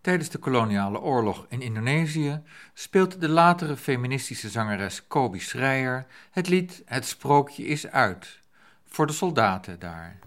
[0.00, 2.40] Tijdens de koloniale oorlog in Indonesië
[2.74, 8.40] speelt de latere feministische zangeres Kobi Schreier het lied Het sprookje is uit
[8.86, 10.18] voor de soldaten daar.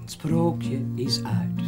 [0.00, 1.60] Het sprookje is uit.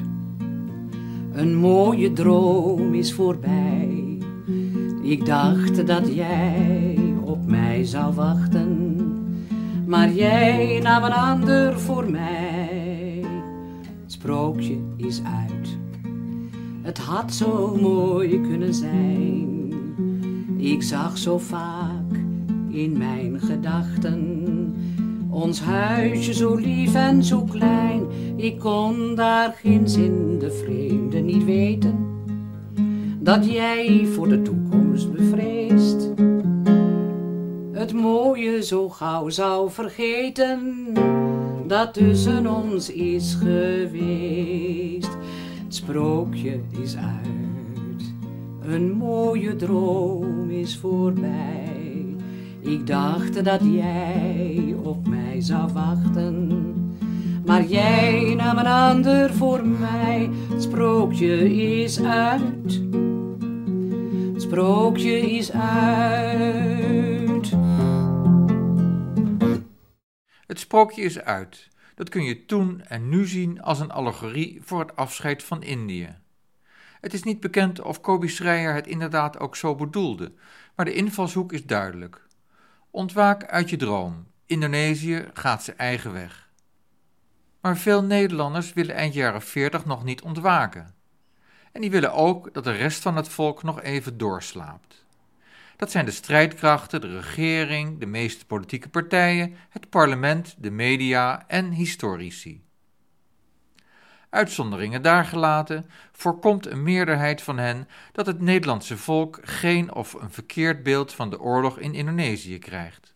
[1.33, 4.19] Een mooie droom is voorbij.
[5.03, 8.92] Ik dacht dat jij op mij zou wachten
[9.93, 13.25] maar jij nam een ander voor mij.
[14.03, 15.79] Het sprookje is uit,
[16.83, 19.73] het had zo mooi kunnen zijn.
[20.57, 22.13] Ik zag zo vaak
[22.69, 24.21] in mijn gedachten
[25.31, 28.03] ons huisje zo lief en zo klein.
[28.37, 32.07] Ik kon daar ginds in de vreemde niet weten
[33.19, 35.62] dat jij voor de toekomst bevreesd
[37.83, 40.87] het mooie zo gauw zou vergeten
[41.67, 45.17] dat tussen ons is geweest.
[45.65, 48.15] Het sprookje is uit,
[48.61, 52.07] een mooie droom is voorbij.
[52.61, 56.63] Ik dacht dat jij op mij zou wachten,
[57.47, 60.31] maar jij nam een ander voor mij.
[60.53, 62.83] Het sprookje is uit,
[64.33, 67.22] het sprookje is uit.
[70.53, 71.69] Het sprookje is uit.
[71.95, 76.19] Dat kun je toen en nu zien als een allegorie voor het afscheid van Indië.
[77.01, 80.33] Het is niet bekend of Kobi Schreier het inderdaad ook zo bedoelde,
[80.75, 82.27] maar de invalshoek is duidelijk.
[82.91, 84.27] Ontwaak uit je droom.
[84.47, 86.51] Indonesië gaat zijn eigen weg.
[87.61, 90.95] Maar veel Nederlanders willen eind jaren 40 nog niet ontwaken.
[91.73, 95.02] En die willen ook dat de rest van het volk nog even doorslaapt.
[95.83, 101.71] Dat zijn de strijdkrachten, de regering, de meeste politieke partijen, het parlement, de media en
[101.71, 102.65] historici.
[104.31, 110.83] Uitzonderingen daargelaten, voorkomt een meerderheid van hen dat het Nederlandse volk geen of een verkeerd
[110.83, 113.15] beeld van de oorlog in Indonesië krijgt.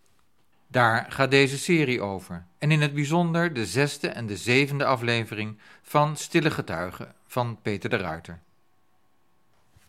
[0.67, 5.59] Daar gaat deze serie over, en in het bijzonder de zesde en de zevende aflevering
[5.83, 8.45] van Stille Getuigen van Peter de Ruiter.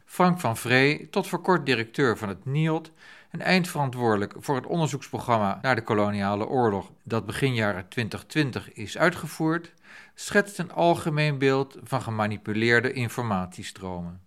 [0.09, 2.91] Frank van Vree, tot voor kort directeur van het NIOD
[3.29, 9.73] en eindverantwoordelijk voor het onderzoeksprogramma naar de koloniale oorlog dat begin jaren 2020 is uitgevoerd,
[10.13, 14.22] schetst een algemeen beeld van gemanipuleerde informatiestromen.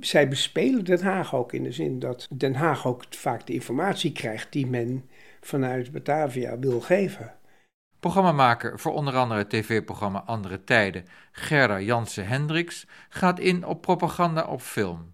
[0.00, 4.12] Zij bespelen Den Haag ook in de zin dat Den Haag ook vaak de informatie
[4.12, 5.08] krijgt die men
[5.40, 7.34] vanuit Batavia wil geven.
[8.04, 14.44] Programmamaker voor onder andere het tv-programma Andere Tijden, Gerda Jansen Hendricks, gaat in op propaganda
[14.44, 15.12] op film.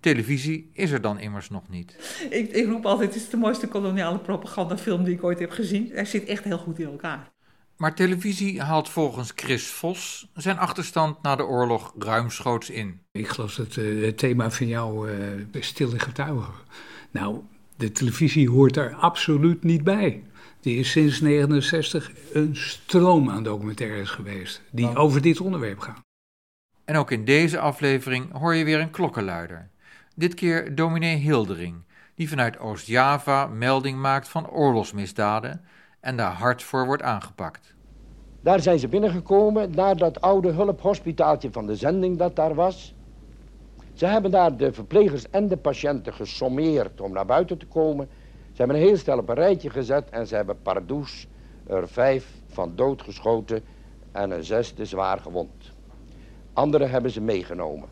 [0.00, 1.96] Televisie is er dan immers nog niet.
[2.30, 5.90] Ik, ik roep altijd, het is de mooiste koloniale propagandafilm die ik ooit heb gezien.
[5.92, 7.30] Hij zit echt heel goed in elkaar.
[7.76, 13.00] Maar televisie haalt volgens Chris Vos zijn achterstand na de oorlog ruimschoots in.
[13.12, 15.16] Ik geloof dat uh, het thema van jou uh,
[15.62, 16.54] stille getuigen.
[17.10, 17.40] Nou,
[17.76, 20.22] de televisie hoort er absoluut niet bij.
[20.60, 26.04] Die is sinds 1969 een stroom aan documentaires geweest die over dit onderwerp gaan.
[26.84, 29.70] En ook in deze aflevering hoor je weer een klokkenluider.
[30.14, 31.84] Dit keer dominee Hildering,
[32.14, 35.64] die vanuit Oost-Java melding maakt van oorlogsmisdaden
[36.00, 37.74] en daar hard voor wordt aangepakt.
[38.40, 42.94] Daar zijn ze binnengekomen naar dat oude hulphospitaaltje van de zending dat daar was.
[43.92, 48.08] Ze hebben daar de verplegers en de patiënten gesommeerd om naar buiten te komen.
[48.60, 51.26] Ze hebben een heel stel op een rijtje gezet en ze hebben pardoes
[51.66, 53.64] er vijf van doodgeschoten
[54.12, 55.72] en een zesde zwaar gewond.
[56.52, 57.88] Anderen hebben ze meegenomen.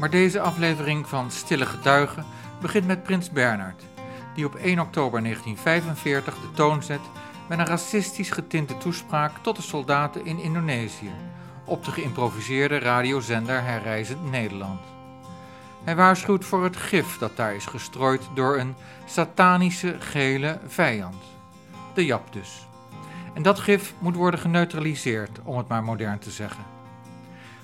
[0.00, 2.24] Maar deze aflevering van Stille Getuigen
[2.60, 3.82] begint met Prins Bernhard,
[4.34, 7.00] die op 1 oktober 1945 de toon zet
[7.48, 11.10] met een racistisch getinte toespraak tot de soldaten in Indonesië
[11.64, 14.80] op de geïmproviseerde radiozender Herreizend Nederland.
[15.84, 18.74] Hij waarschuwt voor het gif dat daar is gestrooid door een
[19.06, 21.22] satanische gele vijand,
[21.94, 22.66] de Jap dus.
[23.34, 26.69] En dat gif moet worden geneutraliseerd, om het maar modern te zeggen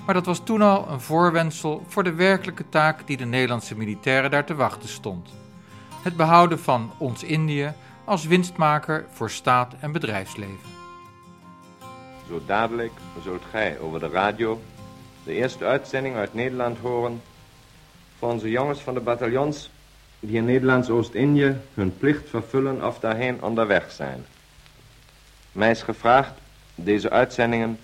[0.07, 4.31] maar dat was toen al een voorwendsel voor de werkelijke taak die de Nederlandse militairen
[4.31, 5.31] daar te wachten stond:
[6.03, 7.73] het behouden van ons Indië
[8.05, 10.75] als winstmaker voor staat en bedrijfsleven.
[12.29, 12.93] Zo dadelijk
[13.23, 14.61] zult gij over de radio
[15.25, 17.23] de eerste uitzending uit Nederland horen
[18.19, 19.71] van onze jongens van de bataljons
[20.21, 24.27] die in Nederlands Oost-Indië hun plicht vervullen of daarheen onderweg zijn.
[25.53, 26.33] Mij is gevraagd
[26.75, 27.79] deze uitzendingen,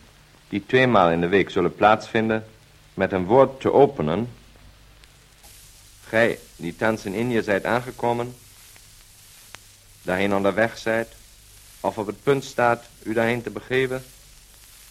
[0.52, 2.46] die tweemaal in de week zullen plaatsvinden,
[2.94, 4.32] met een woord te openen.
[6.04, 8.34] Gij, die thans in Indië zijt aangekomen,
[10.02, 11.08] daarheen onderweg zijt,
[11.80, 14.04] of op het punt staat u daarheen te begeven,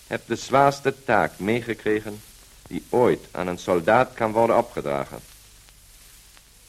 [0.08, 2.22] hebt de zwaarste taak meegekregen
[2.68, 5.20] die ooit aan een soldaat kan worden opgedragen.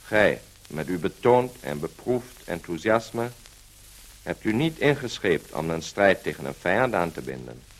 [0.04, 3.28] Gij, met uw betoond en beproefd enthousiasme,
[4.22, 7.71] hebt u niet ingescheept om een strijd tegen een vijand aan te binden.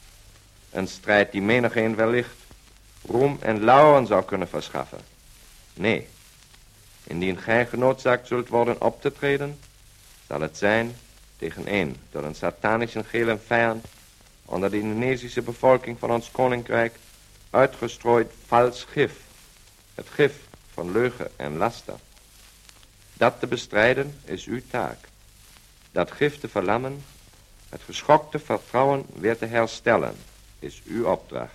[0.73, 2.37] Een strijd die menigeen wellicht
[3.07, 5.01] roem en lauwen zou kunnen verschaffen.
[5.75, 6.09] Nee,
[7.05, 9.59] indien gij genoodzaakt zult worden op te treden,
[10.27, 10.97] zal het zijn
[11.37, 13.87] tegen een door een satanische gele vijand
[14.45, 16.95] onder de Indonesische bevolking van ons koninkrijk
[17.51, 19.13] uitgestrooid vals gif.
[19.95, 20.35] Het gif
[20.73, 21.95] van leugen en laster.
[23.15, 24.99] Dat te bestrijden is uw taak.
[25.91, 27.05] Dat gif te verlammen,
[27.69, 30.17] het geschokte vertrouwen weer te herstellen,
[30.63, 31.55] is uw opdracht.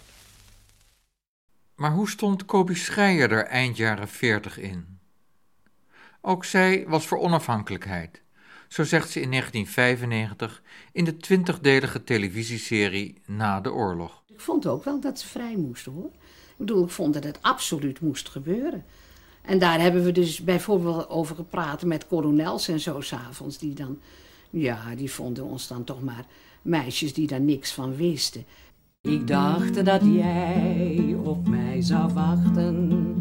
[1.76, 5.00] Maar hoe stond Kobi Schreier er eind jaren 40 in?
[6.22, 8.22] Ook zij was voor onafhankelijkheid.
[8.68, 10.62] Zo zegt ze in 1995
[10.92, 14.24] in de twintigdelige televisieserie Na de Oorlog.
[14.28, 16.12] Ik vond ook wel dat ze vrij moesten hoor.
[16.50, 18.86] Ik bedoel, ik vond dat het absoluut moest gebeuren.
[19.42, 23.58] En daar hebben we dus bijvoorbeeld over gepraat met kolonels en zo s'avonds.
[23.58, 24.00] Die dan,
[24.50, 26.26] ja, die vonden ons dan toch maar
[26.62, 28.46] meisjes die daar niks van wisten.
[29.02, 33.16] Ik dacht dat jij op mij zou wachten.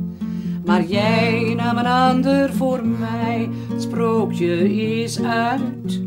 [0.65, 3.49] Maar jij nam een ander voor mij.
[3.69, 6.01] Het sprookje is uit.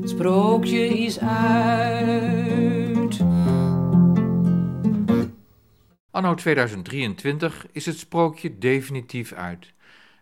[0.00, 3.20] Het sprookje is uit.
[6.10, 9.72] Anno 2023 is het sprookje definitief uit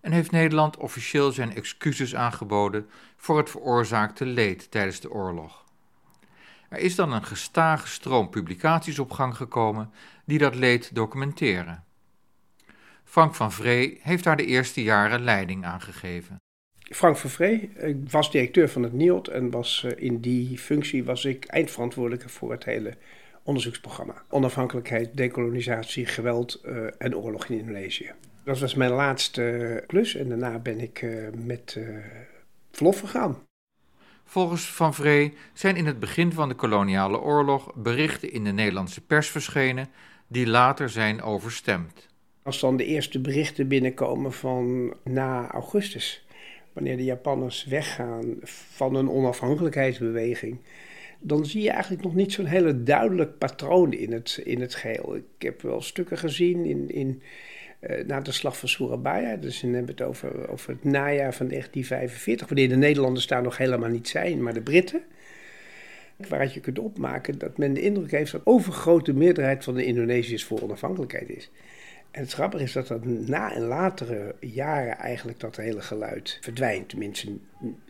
[0.01, 5.63] en heeft Nederland officieel zijn excuses aangeboden voor het veroorzaakte leed tijdens de oorlog.
[6.73, 9.91] Er is dan een gestage stroom publicaties op gang gekomen
[10.25, 11.85] die dat leed documenteren.
[13.05, 16.37] Frank van Vree heeft daar de eerste jaren leiding aan gegeven.
[16.79, 21.05] Frank van Vree, ik was directeur van het NIOD en was, eh, in die functie
[21.05, 22.97] was ik eindverantwoordelijke voor het hele
[23.43, 24.23] onderzoeksprogramma.
[24.29, 28.13] Onafhankelijkheid, dekolonisatie, geweld uh, en oorlog in Indonesië.
[28.45, 31.07] Dat was mijn laatste klus en daarna ben ik
[31.45, 31.97] met uh,
[32.71, 33.39] verlof gegaan.
[34.33, 39.01] Volgens Van Vree zijn in het begin van de koloniale oorlog berichten in de Nederlandse
[39.01, 39.89] pers verschenen
[40.27, 42.09] die later zijn overstemd.
[42.43, 46.27] Als dan de eerste berichten binnenkomen van na augustus,
[46.73, 50.59] wanneer de Japanners weggaan van een onafhankelijkheidsbeweging,
[51.21, 55.17] dan zie je eigenlijk nog niet zo'n hele duidelijk patroon in het, in het geheel.
[55.17, 57.23] Ik heb wel stukken gezien in, in,
[58.07, 61.49] na de slag van Surabaya, dus dan hebben we het over, over het najaar van
[61.49, 65.03] 1945, wanneer de Nederlanders daar nog helemaal niet zijn, maar de Britten.
[66.29, 70.45] Waaruit je kunt opmaken dat men de indruk heeft dat overgrote meerderheid van de Indonesiërs
[70.45, 71.51] voor onafhankelijkheid is.
[72.11, 76.89] En het grappige is dat dat na en latere jaren eigenlijk dat hele geluid verdwijnt.
[76.89, 77.33] Tenminste,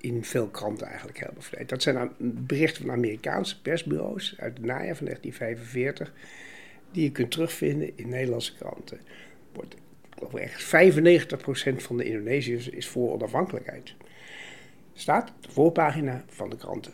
[0.01, 1.69] in veel kranten eigenlijk helemaal verdwijnt.
[1.69, 6.13] Dat zijn berichten van Amerikaanse persbureaus uit het najaar van 1945,
[6.93, 9.01] die je kunt terugvinden in Nederlandse kranten.
[9.53, 9.75] Wordt,
[10.35, 13.95] echt 95% van de Indonesiërs is voor onafhankelijkheid.
[14.93, 16.93] Staat op de voorpagina van de kranten.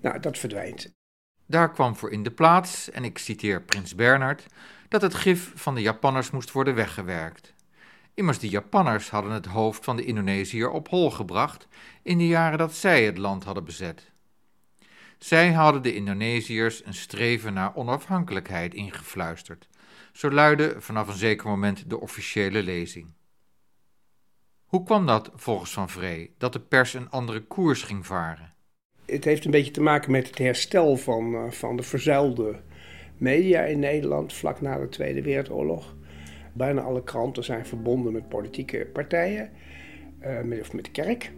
[0.00, 0.92] Nou, dat verdwijnt.
[1.46, 4.46] Daar kwam voor in de plaats, en ik citeer Prins Bernhard,
[4.88, 7.54] dat het gif van de Japanners moest worden weggewerkt.
[8.14, 11.68] Immers de Japanners hadden het hoofd van de Indonesiër op hol gebracht
[12.02, 14.10] in de jaren dat zij het land hadden bezet.
[15.18, 19.68] Zij hadden de Indonesiërs een streven naar onafhankelijkheid ingefluisterd.
[20.12, 23.14] Zo luidde vanaf een zeker moment de officiële lezing.
[24.64, 28.54] Hoe kwam dat volgens Van Vree dat de pers een andere koers ging varen?
[29.04, 32.60] Het heeft een beetje te maken met het herstel van, uh, van de verzuilde
[33.16, 35.94] media in Nederland vlak na de Tweede Wereldoorlog.
[36.52, 39.50] Bijna alle kranten zijn verbonden met politieke partijen,
[40.22, 41.32] uh, met, of met de kerk.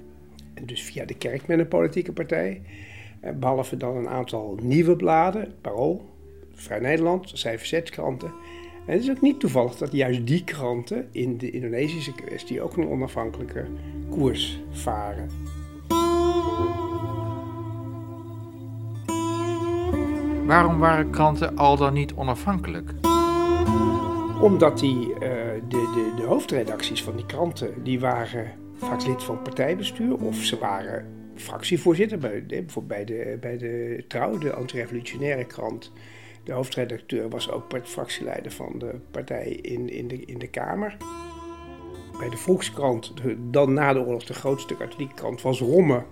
[0.55, 2.63] En dus via de kerk met een politieke partij.
[3.25, 6.09] Uh, behalve dan een aantal nieuwe bladen, Parool,
[6.53, 8.33] Vrij Nederland, cijferzetskranten.
[8.87, 12.77] En het is ook niet toevallig dat juist die kranten in de Indonesische kwestie ook
[12.77, 13.67] een onafhankelijke
[14.11, 15.29] koers varen.
[20.47, 22.91] Waarom waren kranten al dan niet onafhankelijk?
[24.41, 29.43] Omdat die, uh, de, de, de hoofdredacties van die kranten, die waren vaak lid van
[29.43, 35.93] partijbestuur of ze waren fractievoorzitter bij, bijvoorbeeld bij de, bij de Trouw, de antirevolutionaire krant.
[36.45, 40.97] De hoofdredacteur was ook fractieleider van de partij in, in, de, in de Kamer.
[42.19, 43.13] bij de Volkskrant,
[43.51, 46.05] dan na de oorlog de grootste katholieke krant, was Romme,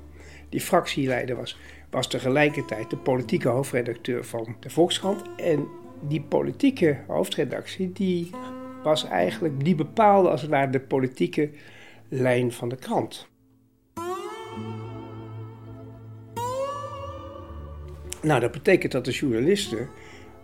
[0.49, 1.59] die fractieleider was,
[1.91, 5.23] was tegelijkertijd de politieke hoofdredacteur van de Volkskrant.
[5.37, 5.69] En
[6.01, 8.31] die politieke hoofdredactie, die
[8.83, 11.51] was eigenlijk, die bepaalde als het ware de politieke
[12.09, 13.31] lijn van de krant.
[18.23, 19.89] Nou, dat betekent dat de journalisten,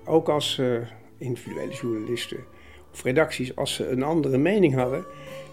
[0.09, 0.79] ook als uh,
[1.19, 2.45] individuele journalisten
[2.93, 5.05] of redacties, als ze een andere mening hadden,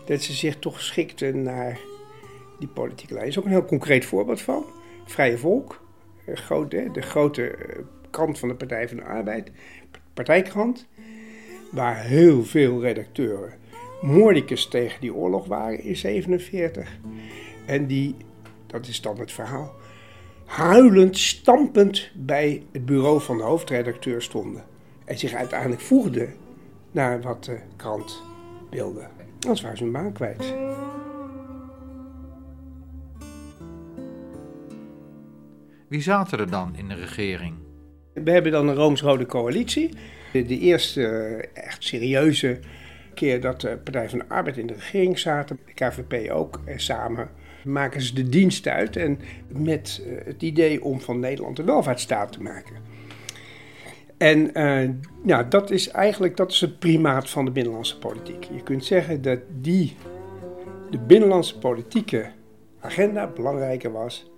[0.05, 1.79] dat ze zich toch schikten naar
[2.59, 3.25] die politieke lijn.
[3.25, 4.65] Er is ook een heel concreet voorbeeld van.
[5.05, 5.81] Vrije Volk,
[6.25, 6.35] eh,
[6.93, 9.51] de grote eh, krant van de Partij van de Arbeid,
[10.13, 10.88] partijkrant,
[11.71, 13.53] waar heel veel redacteuren
[14.01, 17.00] moordicus tegen die oorlog waren in 47.
[17.65, 18.15] En die,
[18.67, 19.74] dat is dan het verhaal,
[20.46, 24.64] huilend, stampend bij het bureau van de hoofdredacteur stonden.
[25.06, 26.34] En zich uiteindelijk voegden
[26.92, 28.24] naar wat de krant
[28.70, 29.08] wilde.
[29.40, 30.54] Anders waren ze hun baan kwijt.
[35.88, 37.56] Wie zaten er dan in de regering?
[38.14, 39.90] We hebben dan een Rooms-Rode coalitie.
[40.32, 42.60] De eerste eh, echt serieuze
[43.14, 46.80] keer dat de Partij van de Arbeid in de regering zaten, de KVP ook, en
[46.80, 47.30] samen
[47.65, 52.31] maken ze de dienst uit en met eh, het idee om van Nederland een welvaartsstaat
[52.31, 52.75] te maken.
[54.17, 54.89] En uh,
[55.25, 58.43] ja, dat is eigenlijk dat is het primaat van de binnenlandse politiek.
[58.43, 59.95] Je kunt zeggen dat die,
[60.89, 62.31] de binnenlandse politieke
[62.79, 64.31] agenda belangrijker was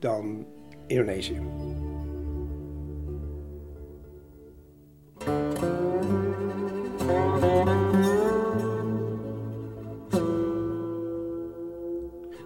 [0.00, 0.46] dan
[0.86, 1.40] Indonesië.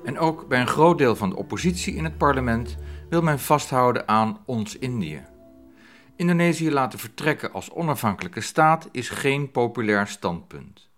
[0.05, 2.77] En ook bij een groot deel van de oppositie in het parlement
[3.09, 5.25] wil men vasthouden aan ons Indië.
[6.17, 10.91] Indonesië laten vertrekken als onafhankelijke staat is geen populair standpunt.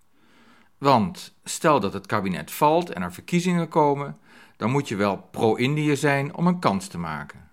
[0.79, 4.19] Want stel dat het kabinet valt en er verkiezingen komen,
[4.57, 7.51] dan moet je wel pro-Indië zijn om een kans te maken.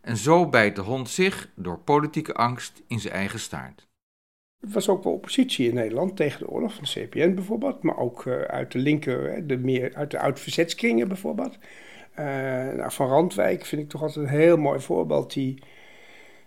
[0.00, 3.86] En zo bijt de hond zich door politieke angst in zijn eigen staart.
[4.70, 8.24] Was ook wel oppositie in Nederland tegen de oorlog van de CPN bijvoorbeeld, maar ook
[8.24, 11.58] uh, uit de linker, de meer, uit de oud-verzetskringen bijvoorbeeld.
[12.18, 12.26] Uh,
[12.76, 15.32] nou, van Randwijk vind ik toch altijd een heel mooi voorbeeld.
[15.32, 15.58] Die,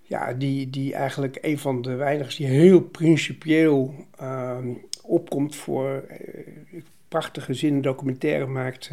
[0.01, 4.57] ja, die, die eigenlijk een van de weinigen die heel principieel uh,
[5.03, 8.91] opkomt voor uh, prachtige zinnen documentaire maakt.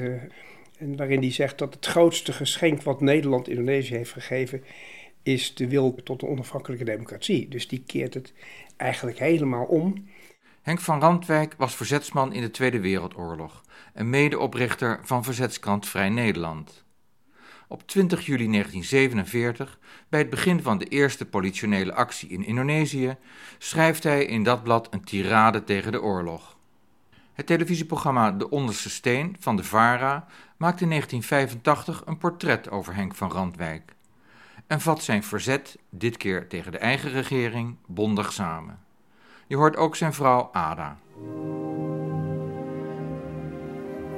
[0.78, 4.64] en waarin hij zegt dat het grootste geschenk wat Nederland Indonesië heeft gegeven
[5.22, 7.48] is de wil tot een onafhankelijke democratie.
[7.48, 8.32] Dus die keert het
[8.76, 10.08] eigenlijk helemaal om.
[10.62, 13.62] Henk van Randwijk was verzetsman in de Tweede Wereldoorlog
[13.92, 16.84] en medeoprichter van verzetskrant Vrij Nederland.
[17.68, 23.16] Op 20 juli 1947, bij het begin van de eerste politionele actie in Indonesië,
[23.58, 26.56] schrijft hij in dat blad een tirade tegen de oorlog.
[27.32, 30.26] Het televisieprogramma De Onderste Steen van de VARA
[30.56, 33.94] maakte in 1985 een portret over Henk van Randwijk
[34.72, 38.78] en vat zijn verzet, dit keer tegen de eigen regering, bondig samen.
[39.46, 40.96] Je hoort ook zijn vrouw Ada.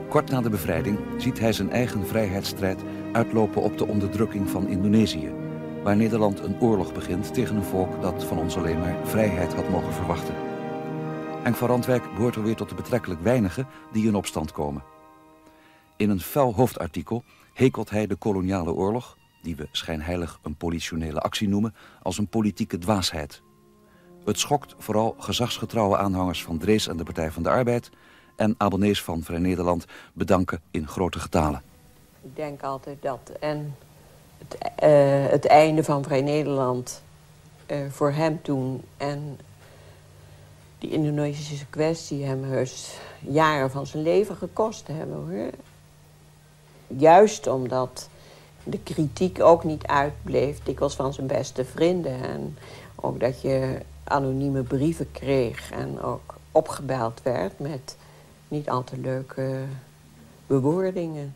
[0.08, 2.82] Kort na de bevrijding ziet hij zijn eigen vrijheidsstrijd
[3.12, 5.32] uitlopen op de onderdrukking van Indonesië,
[5.82, 9.68] waar Nederland een oorlog begint tegen een volk dat van ons alleen maar vrijheid had
[9.68, 10.34] mogen verwachten.
[11.42, 14.84] Henk van Randwijk behoort er weer tot de betrekkelijk weinigen die in opstand komen.
[15.96, 21.48] In een fel hoofdartikel hekelt hij de koloniale oorlog die we schijnheilig een politionele actie
[21.48, 23.42] noemen, als een politieke dwaasheid.
[24.24, 27.90] Het schokt vooral gezagsgetrouwe aanhangers van Drees en de Partij van de Arbeid...
[28.36, 31.62] en abonnees van Vrij Nederland bedanken in grote getalen.
[32.22, 33.76] Ik denk altijd dat en
[34.38, 37.02] het, uh, het einde van Vrij Nederland
[37.70, 38.82] uh, voor hem toen...
[38.96, 39.38] en
[40.78, 45.16] die Indonesische kwestie hem heus jaren van zijn leven gekost hebben.
[45.16, 45.50] Hoor.
[46.86, 48.08] Juist omdat
[48.64, 52.22] de kritiek ook niet uitbleef, dikwijls van zijn beste vrienden.
[52.22, 52.56] En
[52.94, 57.96] ook dat je anonieme brieven kreeg en ook opgebeld werd met
[58.48, 59.64] niet al te leuke
[60.46, 61.34] bewoordingen.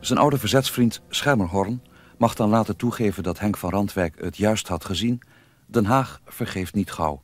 [0.00, 1.82] Zijn oude verzetsvriend Schermerhorn
[2.16, 5.20] mag dan later toegeven dat Henk van Randwijk het juist had gezien.
[5.66, 7.22] Den Haag vergeeft niet gauw.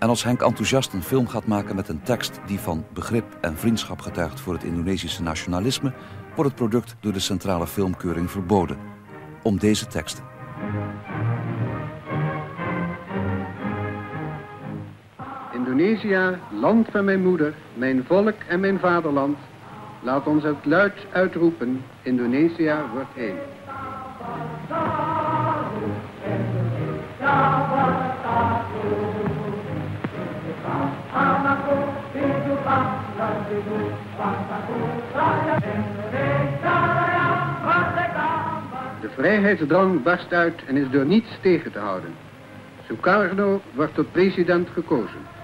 [0.00, 3.56] En als Henk enthousiast een film gaat maken met een tekst die van begrip en
[3.56, 5.92] vriendschap getuigt voor het Indonesische nationalisme,
[6.34, 8.76] wordt het product door de Centrale Filmkeuring verboden.
[9.42, 10.24] Om deze teksten.
[15.52, 19.38] Indonesië, land van mijn moeder, mijn volk en mijn vaderland,
[20.02, 23.38] laat ons het luid uitroepen, Indonesië wordt één.
[39.00, 42.14] De vrijheidsdrang barst uit en is door niets tegen te houden.
[42.86, 45.39] Sukarno wordt tot president gekozen.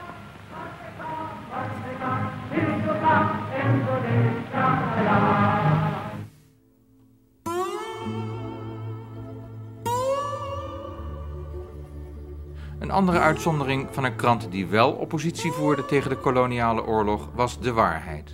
[12.96, 17.72] Andere uitzondering van een krant die wel oppositie voerde tegen de koloniale oorlog was De
[17.72, 18.32] Waarheid,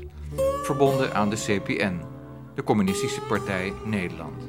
[0.62, 2.00] verbonden aan de CPN,
[2.54, 4.42] de Communistische Partij Nederland.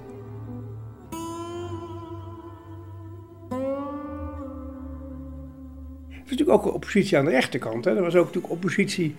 [6.10, 7.86] Er was natuurlijk ook oppositie aan de rechterkant.
[7.86, 7.96] Hè.
[7.96, 9.16] Er was ook natuurlijk oppositie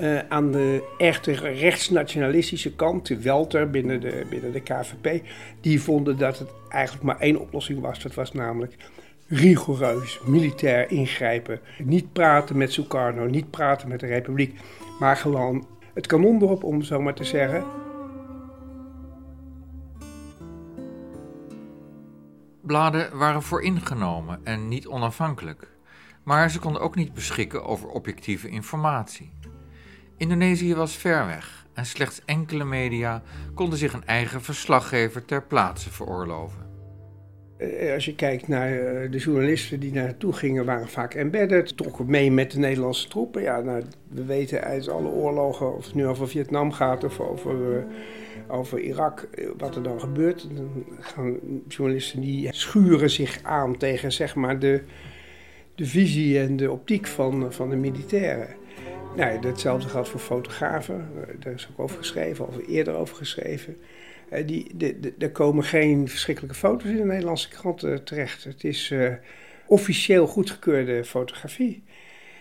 [0.00, 5.22] uh, aan de echte rechtsnationalistische kant, de Welter binnen de, binnen de KVP.
[5.60, 8.02] Die vonden dat het eigenlijk maar één oplossing was.
[8.02, 8.76] Dat was namelijk
[9.32, 11.60] rigoureus militair ingrijpen.
[11.84, 14.60] Niet praten met Sukarno, niet praten met de Republiek,
[14.98, 17.64] maar gewoon het kanon erop, om zo maar te zeggen.
[22.60, 25.68] Bladen waren vooringenomen en niet onafhankelijk,
[26.22, 29.32] maar ze konden ook niet beschikken over objectieve informatie.
[30.16, 33.22] Indonesië was ver weg en slechts enkele media
[33.54, 36.69] konden zich een eigen verslaggever ter plaatse veroorloven.
[37.60, 42.10] Eh, als je kijkt naar eh, de journalisten die naartoe gingen, waren vaak embedded, trokken
[42.10, 43.42] mee met de Nederlandse troepen.
[43.42, 47.54] Ja, nou, we weten uit alle oorlogen, of het nu over Vietnam gaat of over,
[47.54, 47.82] uh,
[48.56, 50.48] over Irak, wat er dan gebeurt.
[50.54, 51.38] Dan gaan
[51.68, 54.82] journalisten die schuren zich aan tegen zeg maar, de,
[55.74, 58.48] de visie en de optiek van, van de militairen.
[59.16, 61.08] Nou, hetzelfde geldt voor fotografen.
[61.38, 63.76] Daar is ook over geschreven, of eerder over geschreven.
[64.32, 68.44] Uh, die, de, er komen geen verschrikkelijke foto's in de Nederlandse kranten terecht.
[68.44, 69.12] Het is uh,
[69.66, 71.82] officieel goedgekeurde fotografie.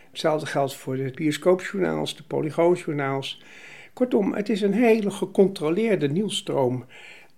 [0.09, 3.43] Hetzelfde geldt voor de bioscoopjournaals, de polygoonjournaals.
[3.93, 6.85] Kortom, het is een hele gecontroleerde nieuwsstroom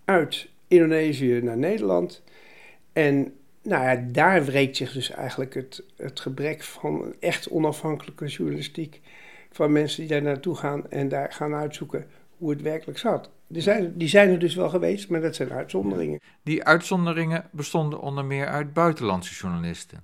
[0.05, 2.23] uit Indonesië naar Nederland.
[2.93, 9.01] En nou ja, daar wreekt zich dus eigenlijk het, het gebrek van echt onafhankelijke journalistiek.
[9.51, 13.29] Van mensen die daar naartoe gaan en daar gaan uitzoeken hoe het werkelijk zat.
[13.51, 16.19] Die zijn, die zijn er dus wel geweest, maar dat zijn uitzonderingen.
[16.43, 20.03] Die uitzonderingen bestonden onder meer uit buitenlandse journalisten,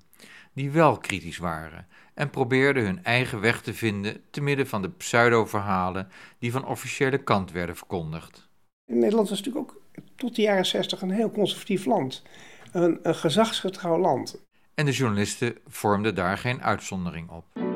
[0.54, 4.90] die wel kritisch waren en probeerden hun eigen weg te vinden te midden van de
[4.90, 6.08] pseudo-verhalen
[6.40, 8.50] die van officiële kant werden verkondigd.
[8.86, 9.82] Nederland was natuurlijk ook
[10.16, 12.24] tot de jaren 60 een heel conservatief land,
[12.72, 14.46] een, een gezagsgetrouw land.
[14.74, 17.67] En de journalisten vormden daar geen uitzondering op.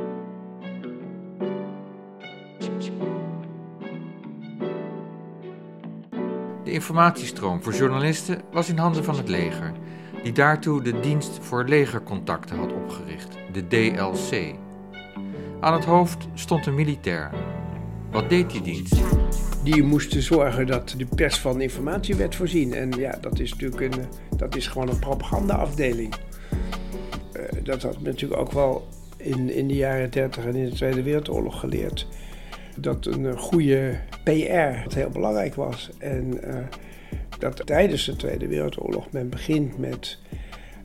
[6.71, 9.71] De informatiestroom voor journalisten was in handen van het leger,
[10.23, 14.55] die daartoe de Dienst voor Legercontacten had opgericht, de DLC.
[15.59, 17.31] Aan het hoofd stond een militair.
[18.11, 18.95] Wat deed die dienst?
[19.63, 22.73] Die moesten zorgen dat de pers van informatie werd voorzien.
[22.73, 24.05] En ja, dat is natuurlijk een,
[24.37, 26.13] dat is gewoon een propagandaafdeling.
[27.33, 31.03] Uh, dat had natuurlijk ook wel in, in de jaren 30 en in de Tweede
[31.03, 32.07] Wereldoorlog geleerd
[32.77, 35.89] dat een goede PR heel belangrijk was.
[35.97, 36.55] En uh,
[37.39, 40.19] dat tijdens de Tweede Wereldoorlog men begint met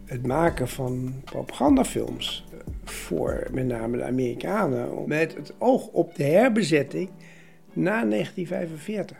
[0.05, 2.45] het maken van propagandafilms
[2.85, 7.09] voor met name de Amerikanen, met het oog op de herbezetting
[7.73, 9.17] na 1945.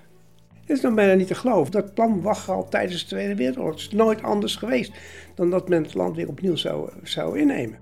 [0.61, 1.73] Het is nog bijna niet te geloven.
[1.73, 3.73] Dat plan wacht al tijdens de Tweede Wereldoorlog.
[3.73, 4.93] Het is nooit anders geweest
[5.35, 7.79] dan dat men het land weer opnieuw zou, zou innemen.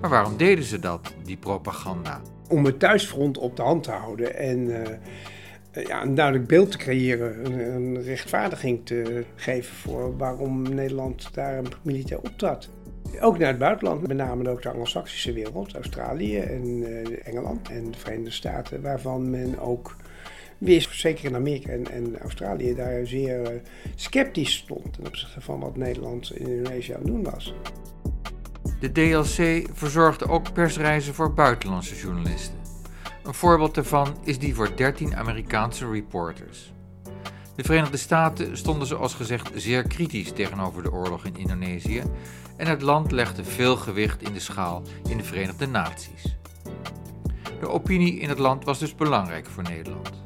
[0.00, 2.20] Maar waarom deden ze dat, die propaganda?
[2.48, 6.78] Om het thuisfront op de hand te houden en uh, ja, een duidelijk beeld te
[6.78, 12.68] creëren, een, een, rechtvaardiging te geven voor waarom Nederland daar militair optrad.
[13.20, 17.90] Ook naar het buitenland, met name ook de Anglo-Saxische wereld, Australië en uh, Engeland en
[17.90, 19.96] de Verenigde Staten, waarvan men ook
[20.58, 23.60] weer, zeker in Amerika en, en Australië, daar zeer uh,
[23.94, 27.54] sceptisch stond ten opzichte van wat Nederland in Indonesië aan het doen was.
[28.84, 32.58] De DLC verzorgde ook persreizen voor buitenlandse journalisten.
[33.22, 36.72] Een voorbeeld daarvan is die voor 13 Amerikaanse reporters.
[37.56, 42.02] De Verenigde Staten stonden zoals gezegd zeer kritisch tegenover de oorlog in Indonesië
[42.56, 46.36] en het land legde veel gewicht in de schaal in de Verenigde Naties.
[47.60, 50.22] De opinie in het land was dus belangrijk voor Nederland.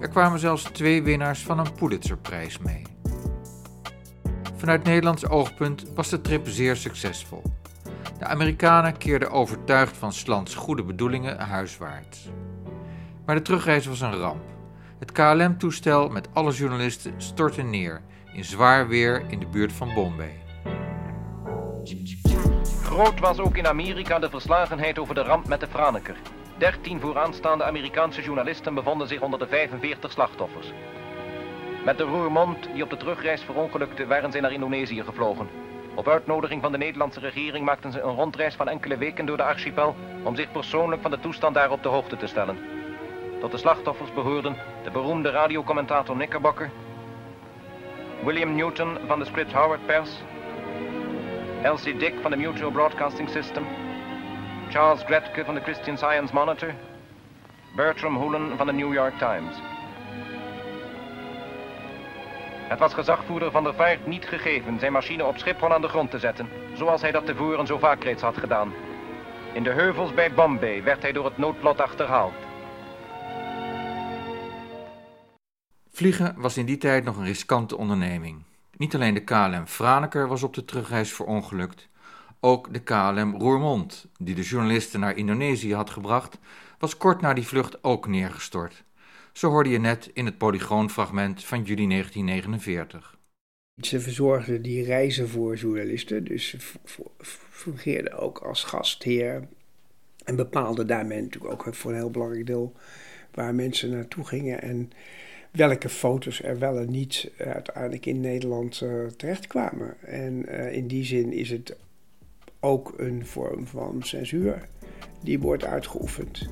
[0.00, 2.93] Er kwamen zelfs twee winnaars van een Pulitzerprijs mee.
[4.64, 7.42] Vanuit Nederlands oogpunt was de trip zeer succesvol.
[8.18, 12.28] De Amerikanen keerden overtuigd van Slans goede bedoelingen huiswaarts.
[13.26, 14.42] Maar de terugreis was een ramp.
[14.98, 20.42] Het KLM-toestel met alle journalisten stortte neer in zwaar weer in de buurt van Bombay.
[22.82, 26.16] Groot was ook in Amerika de verslagenheid over de ramp met de Franeker.
[26.58, 30.72] Dertien vooraanstaande Amerikaanse journalisten bevonden zich onder de 45 slachtoffers.
[31.84, 35.48] Met de Roermond, die op de terugreis verongelukte, waren zij naar Indonesië gevlogen.
[35.94, 39.42] Op uitnodiging van de Nederlandse regering maakten ze een rondreis van enkele weken door de
[39.42, 42.58] archipel om zich persoonlijk van de toestand daar op de hoogte te stellen.
[43.40, 46.70] Tot de slachtoffers behoorden de beroemde radiocommentator Knickerbocker,
[48.24, 50.10] William Newton van de Scripps Howard Pers,
[51.62, 53.66] Elsie Dick van de Mutual Broadcasting System,
[54.70, 56.72] Charles Gretke van de Christian Science Monitor,
[57.76, 59.73] Bertram Hoolen van de New York Times.
[62.68, 66.10] Het was gezagvoerder van der Vaart niet gegeven zijn machine op Schiphol aan de grond
[66.10, 68.72] te zetten, zoals hij dat tevoren zo vaak reeds had gedaan.
[69.52, 72.34] In de heuvels bij Bombay werd hij door het noodlot achterhaald.
[75.90, 78.42] Vliegen was in die tijd nog een riskante onderneming.
[78.76, 81.88] Niet alleen de KLM Franeker was op de terugreis verongelukt,
[82.40, 86.38] ook de KLM Roermond, die de journalisten naar Indonesië had gebracht,
[86.78, 88.84] was kort na die vlucht ook neergestort.
[89.34, 93.18] Zo hoorde je net in het polygoonfragment van juli 1949.
[93.82, 96.58] Ze verzorgden die reizen voor journalisten, dus ze
[97.50, 99.48] fungeerden ook als gastheer.
[100.24, 102.72] En bepaalden daarmee natuurlijk ook voor een heel belangrijk deel
[103.30, 104.90] waar mensen naartoe gingen en
[105.50, 109.96] welke foto's er wel en niet uiteindelijk in Nederland uh, terechtkwamen.
[110.02, 111.76] En uh, in die zin is het
[112.60, 114.68] ook een vorm van censuur
[115.22, 116.48] die wordt uitgeoefend.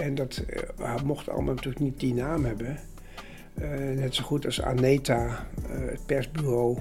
[0.00, 0.44] En dat
[0.80, 2.78] uh, mocht allemaal natuurlijk niet die naam hebben.
[3.60, 6.78] Uh, net zo goed als Aneta, uh, het persbureau,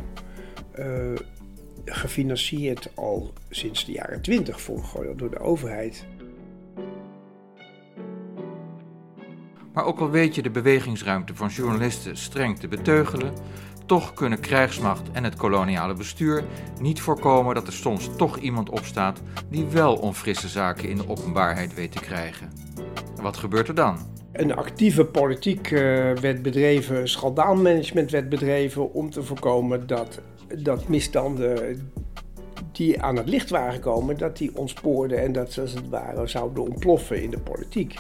[1.86, 6.06] gefinancierd al sinds de jaren twintig voor door de overheid.
[9.74, 13.34] Maar ook al weet je de bewegingsruimte van journalisten streng te beteugelen,
[13.86, 16.44] toch kunnen krijgsmacht en het koloniale bestuur
[16.82, 21.74] niet voorkomen dat er soms toch iemand opstaat die wel onfrisse zaken in de openbaarheid
[21.74, 22.69] weet te krijgen.
[23.22, 23.98] Wat gebeurt er dan?
[24.32, 25.80] Een actieve politiek uh,
[26.14, 30.22] werd bedreven, schandaalmanagement werd bedreven om te voorkomen dat,
[30.58, 31.92] dat misstanden
[32.72, 36.28] die aan het licht waren gekomen, dat die ontspoorden en dat ze als het ware
[36.28, 38.00] zouden ontploffen in de politiek.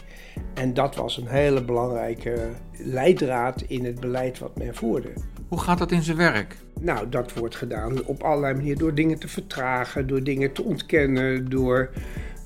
[0.53, 5.09] En dat was een hele belangrijke leidraad in het beleid wat men voerde.
[5.47, 6.57] Hoe gaat dat in zijn werk?
[6.79, 8.79] Nou, dat wordt gedaan op allerlei manieren.
[8.79, 11.89] Door dingen te vertragen, door dingen te ontkennen, door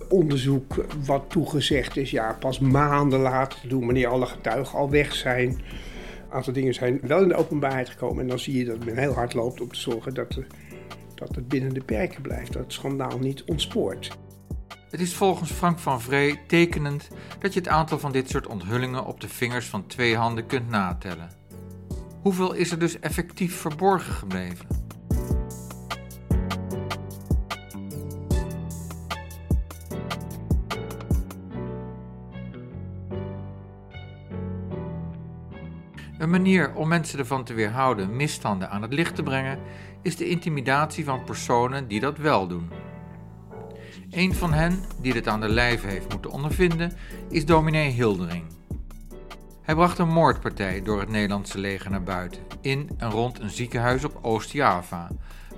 [0.09, 5.13] onderzoek wat toegezegd is, ja, pas maanden later te doen, wanneer alle getuigen al weg
[5.13, 5.49] zijn.
[5.49, 5.59] Een
[6.29, 9.13] aantal dingen zijn wel in de openbaarheid gekomen en dan zie je dat men heel
[9.13, 10.39] hard loopt om te zorgen dat,
[11.15, 14.17] dat het binnen de perken blijft, dat het schandaal niet ontspoort.
[14.89, 17.07] Het is volgens Frank van Vree tekenend
[17.39, 20.69] dat je het aantal van dit soort onthullingen op de vingers van twee handen kunt
[20.69, 21.29] natellen.
[22.21, 24.82] Hoeveel is er dus effectief verborgen gebleven?
[36.23, 39.59] Een manier om mensen ervan te weerhouden misstanden aan het licht te brengen
[40.01, 42.69] is de intimidatie van personen die dat wel doen.
[44.09, 46.93] Een van hen die dit aan de lijve heeft moeten ondervinden
[47.29, 48.43] is dominee Hildering.
[49.61, 54.03] Hij bracht een moordpartij door het Nederlandse leger naar buiten, in en rond een ziekenhuis
[54.03, 55.09] op Oost-Java,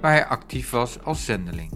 [0.02, 1.72] waar hij actief was als zendeling.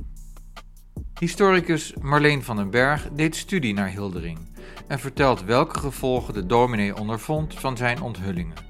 [1.19, 4.39] Historicus Marleen van den Berg deed studie naar Hildering
[4.87, 8.68] en vertelt welke gevolgen de dominee ondervond van zijn onthullingen.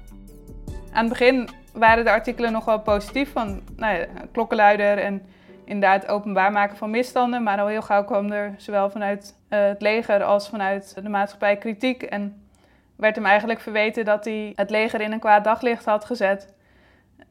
[0.92, 5.22] Aan het begin waren de artikelen nog wel positief van nou ja, klokkenluider en
[5.64, 7.42] inderdaad openbaar maken van misstanden.
[7.42, 11.56] Maar al heel gauw kwam er zowel vanuit uh, het leger als vanuit de maatschappij
[11.56, 12.02] kritiek.
[12.02, 12.48] En
[12.96, 16.54] werd hem eigenlijk verweten dat hij het leger in een kwaad daglicht had gezet.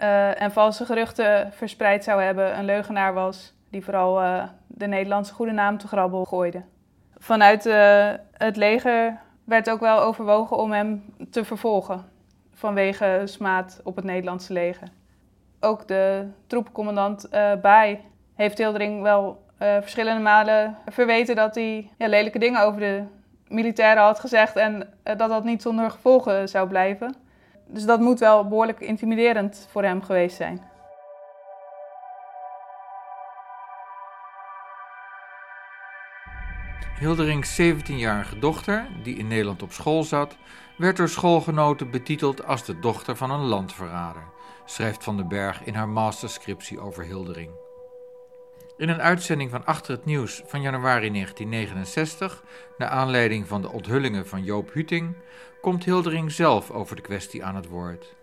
[0.01, 2.57] Uh, en valse geruchten verspreid zou hebben.
[2.57, 6.61] Een leugenaar was die vooral uh, de Nederlandse goede naam te grabbel gooide.
[7.17, 7.63] Vanuit
[8.33, 12.05] het leger werd ook wel overwogen om hem te vervolgen.
[12.59, 14.87] Vanwege smaad op het Nederlandse leger.
[15.59, 17.99] Ook de troepencommandant uh, Baai
[18.35, 23.03] heeft Hildering wel uh, verschillende malen verweten dat hij ja, lelijke dingen over de
[23.47, 27.15] militairen had gezegd en uh, dat dat niet zonder gevolgen zou blijven.
[27.67, 30.61] Dus dat moet wel behoorlijk intimiderend voor hem geweest zijn.
[36.99, 40.37] Hilderings 17-jarige dochter, die in Nederland op school zat,
[40.79, 44.23] werd door schoolgenoten betiteld als de dochter van een landverrader,
[44.65, 47.51] schrijft Van den Berg in haar masterscriptie over Hildering.
[48.77, 52.43] In een uitzending van Achter het Nieuws van januari 1969,
[52.77, 55.15] naar aanleiding van de onthullingen van Joop Huting,
[55.61, 58.15] komt Hildering zelf over de kwestie aan het woord.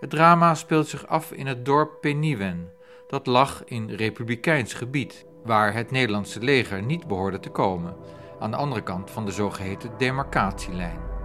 [0.00, 2.72] Het drama speelt zich af in het dorp Peniwen,
[3.06, 5.26] dat lag in republikeins gebied.
[5.44, 7.96] waar het Nederlandse leger niet behoorde te komen,
[8.38, 11.17] aan de andere kant van de zogeheten demarcatielijn.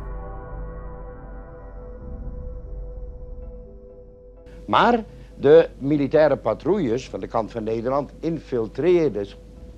[4.66, 5.04] Maar
[5.36, 9.28] de militaire patrouilles van de kant van Nederland infiltreerden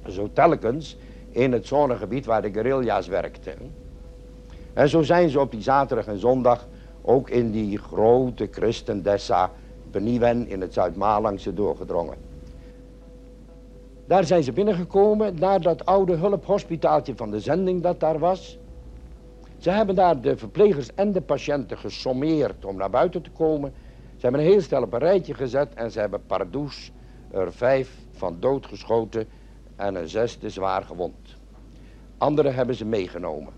[0.07, 0.97] zo telkens
[1.31, 3.57] in het zonegebied waar de guerrilla's werkten.
[4.73, 6.67] En zo zijn ze op die zaterdag en zondag
[7.01, 9.51] ook in die grote christendessa
[9.91, 12.17] Beniwen in het Zuid-Malangse doorgedrongen.
[14.07, 18.57] Daar zijn ze binnengekomen naar dat oude hulphospitaaltje van de zending dat daar was.
[19.57, 23.73] Ze hebben daar de verplegers en de patiënten gesommeerd om naar buiten te komen.
[24.25, 26.91] Ze hebben een heel stel op een rijtje gezet en ze hebben pardoes
[27.31, 29.27] er vijf van doodgeschoten
[29.75, 31.37] en een zesde zwaar gewond.
[32.17, 33.53] Anderen hebben ze meegenomen.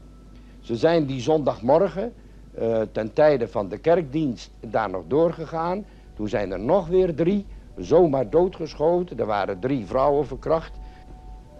[0.60, 2.13] Ze zijn die zondagmorgen
[2.60, 5.86] uh, ten tijde van de kerkdienst daar nog doorgegaan.
[6.13, 9.19] Toen zijn er nog weer drie zomaar doodgeschoten.
[9.19, 10.80] Er waren drie vrouwen verkracht.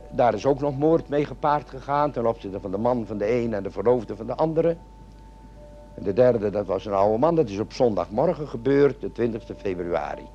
[0.10, 3.32] Daar is ook nog moord mee gepaard gegaan ten opzichte van de man van de
[3.32, 4.78] een en de verloofde van de andere.
[5.98, 7.36] En de derde, dat was een oude man.
[7.36, 10.28] Dat is op zondagmorgen gebeurd, de 20 februari.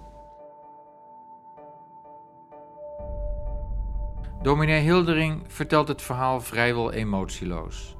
[4.42, 7.96] Dominee Hildering vertelt het verhaal vrijwel emotieloos.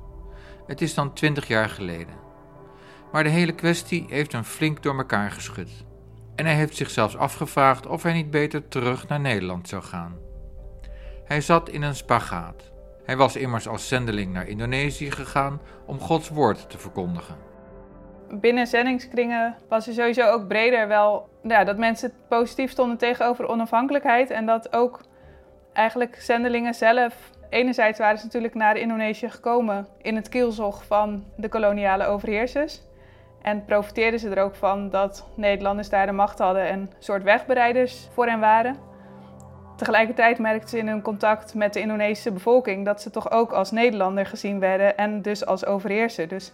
[0.67, 2.15] Het is dan twintig jaar geleden.
[3.13, 5.85] Maar de hele kwestie heeft hem flink door elkaar geschud.
[6.35, 10.17] En hij heeft zich zelfs afgevraagd of hij niet beter terug naar Nederland zou gaan.
[11.25, 12.73] Hij zat in een spagaat.
[13.05, 17.52] Hij was immers als zendeling naar Indonesië gegaan om Gods woord te verkondigen.
[18.35, 24.31] Binnen zendingskringen was er sowieso ook breder wel ja, dat mensen positief stonden tegenover onafhankelijkheid
[24.31, 25.01] en dat ook
[25.73, 27.31] eigenlijk zendelingen zelf.
[27.51, 32.81] Enerzijds waren ze natuurlijk naar Indonesië gekomen in het kielzog van de koloniale overheersers.
[33.43, 37.23] En profiteerden ze er ook van dat Nederlanders daar de macht hadden en een soort
[37.23, 38.77] wegbereiders voor hen waren.
[39.77, 43.71] Tegelijkertijd merkten ze in hun contact met de Indonesische bevolking dat ze toch ook als
[43.71, 46.29] Nederlander gezien werden en dus als overheerser.
[46.29, 46.53] Dus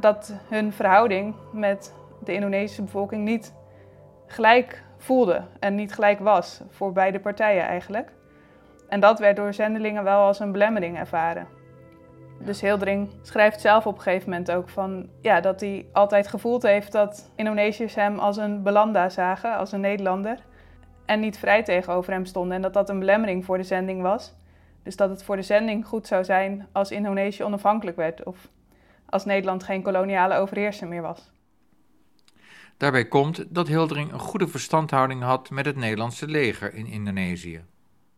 [0.00, 3.54] dat hun verhouding met de Indonesische bevolking niet
[4.26, 8.12] gelijk voelde en niet gelijk was voor beide partijen eigenlijk.
[8.88, 11.46] En dat werd door zendelingen wel als een belemmering ervaren.
[12.38, 16.62] Dus Hildering schrijft zelf op een gegeven moment ook van ja, dat hij altijd gevoeld
[16.62, 20.38] heeft dat Indonesiërs hem als een belanda zagen, als een Nederlander.
[21.04, 24.34] En niet vrij tegenover hem stonden en dat dat een belemmering voor de zending was.
[24.82, 28.48] Dus dat het voor de zending goed zou zijn als Indonesië onafhankelijk werd of
[29.14, 31.30] als Nederland geen koloniale overheerser meer was.
[32.76, 37.64] Daarbij komt dat Hildering een goede verstandhouding had met het Nederlandse leger in Indonesië.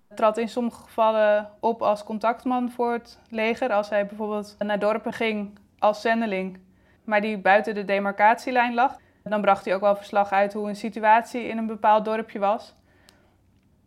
[0.06, 3.72] Hij trad in sommige gevallen op als contactman voor het leger.
[3.72, 6.58] Als hij bijvoorbeeld naar dorpen ging als zendeling,
[7.04, 8.96] maar die buiten de demarcatielijn lag.
[9.22, 12.74] Dan bracht hij ook wel verslag uit hoe een situatie in een bepaald dorpje was.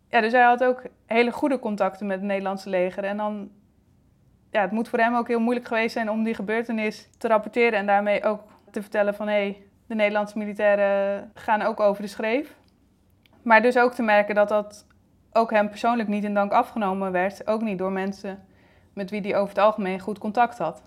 [0.08, 3.04] Ja, dus hij had ook hele goede contacten met het Nederlandse leger.
[3.04, 3.50] En dan,
[4.50, 7.78] ja, het moet voor hem ook heel moeilijk geweest zijn om die gebeurtenis te rapporteren
[7.78, 12.08] en daarmee ook te vertellen van hé, hey, de Nederlandse militairen gaan ook over de
[12.08, 12.54] schreef.
[13.42, 14.86] Maar dus ook te merken dat dat
[15.32, 17.46] ook hem persoonlijk niet in dank afgenomen werd.
[17.46, 18.44] Ook niet door mensen
[18.92, 20.82] met wie hij over het algemeen goed contact had.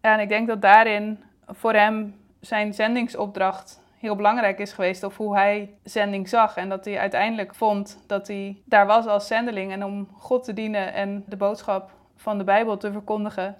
[0.00, 5.02] En ik denk dat daarin voor hem zijn zendingsopdracht heel belangrijk is geweest.
[5.02, 6.56] Of hoe hij zending zag.
[6.56, 9.72] En dat hij uiteindelijk vond dat hij daar was als zendeling.
[9.72, 13.56] En om God te dienen en de boodschap van de Bijbel te verkondigen.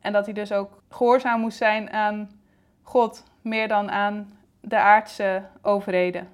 [0.00, 2.30] En dat hij dus ook gehoorzaam moest zijn aan
[2.82, 6.28] God meer dan aan de aardse overheden.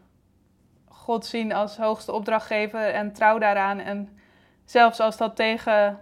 [0.88, 3.78] God zien als hoogste opdrachtgever en trouw daaraan.
[3.78, 4.18] En
[4.64, 5.98] zelfs als dat tegen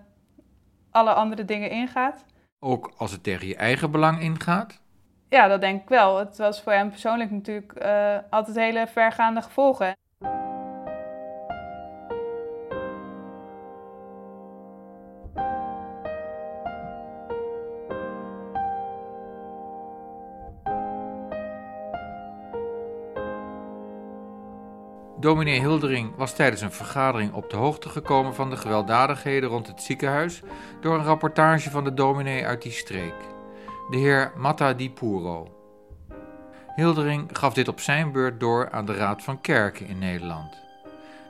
[0.90, 2.24] alle andere dingen ingaat.
[2.58, 4.80] Ook als het tegen je eigen belang ingaat?
[5.28, 6.18] Ja, dat denk ik wel.
[6.18, 9.96] Het was voor hem persoonlijk natuurlijk uh, altijd hele vergaande gevolgen.
[25.20, 29.82] Dominee Hildering was tijdens een vergadering op de hoogte gekomen van de gewelddadigheden rond het
[29.82, 30.42] ziekenhuis
[30.80, 33.14] door een rapportage van de dominee uit die streek,
[33.90, 35.48] de heer Matta Di Puro.
[36.74, 40.60] Hildering gaf dit op zijn beurt door aan de Raad van Kerken in Nederland.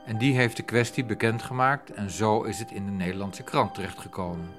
[0.05, 4.49] En die heeft de kwestie bekendgemaakt en zo is het in de Nederlandse krant terechtgekomen.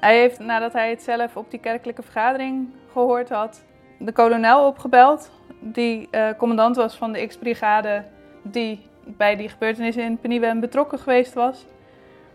[0.00, 3.62] Hij heeft, nadat hij het zelf op die kerkelijke vergadering gehoord had,
[3.98, 8.04] de kolonel opgebeld, die uh, commandant was van de X-brigade
[8.52, 11.66] die bij die gebeurtenissen in Peniwem betrokken geweest was.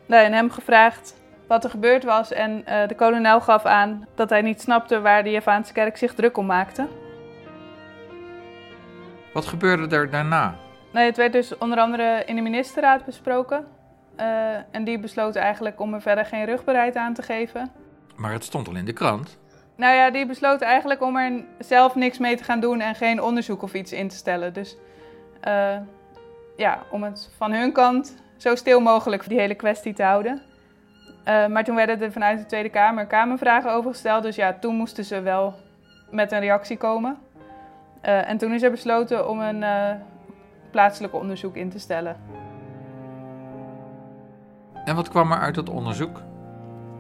[0.06, 1.16] Nou, en hem gevraagd
[1.48, 5.24] wat er gebeurd was en uh, de kolonel gaf aan dat hij niet snapte waar
[5.24, 6.88] de Javaanse kerk zich druk om maakte.
[9.34, 10.56] Wat gebeurde er daarna?
[10.94, 13.66] Nee, het werd dus onder andere in de ministerraad besproken.
[14.20, 17.72] Uh, en die besloot eigenlijk om er verder geen rugbereid aan te geven.
[18.16, 19.38] Maar het stond al in de krant.
[19.76, 23.22] Nou ja, die besloot eigenlijk om er zelf niks mee te gaan doen en geen
[23.22, 24.54] onderzoek of iets in te stellen.
[24.54, 24.78] Dus
[25.48, 25.78] uh,
[26.58, 30.42] ja, om het van hun kant zo stil mogelijk die hele kwestie te houden.
[31.28, 34.24] Uh, maar toen werden er vanuit de Tweede Kamer Kamervragen over gesteld.
[34.24, 35.54] Dus ja, toen moesten ze wel
[36.12, 37.18] met een reactie komen.
[38.06, 39.64] Uh, en toen is er besloten om een
[40.72, 42.18] plaatselijk onderzoek in te stellen.
[44.86, 46.22] En wat kwam er uit dat onderzoek?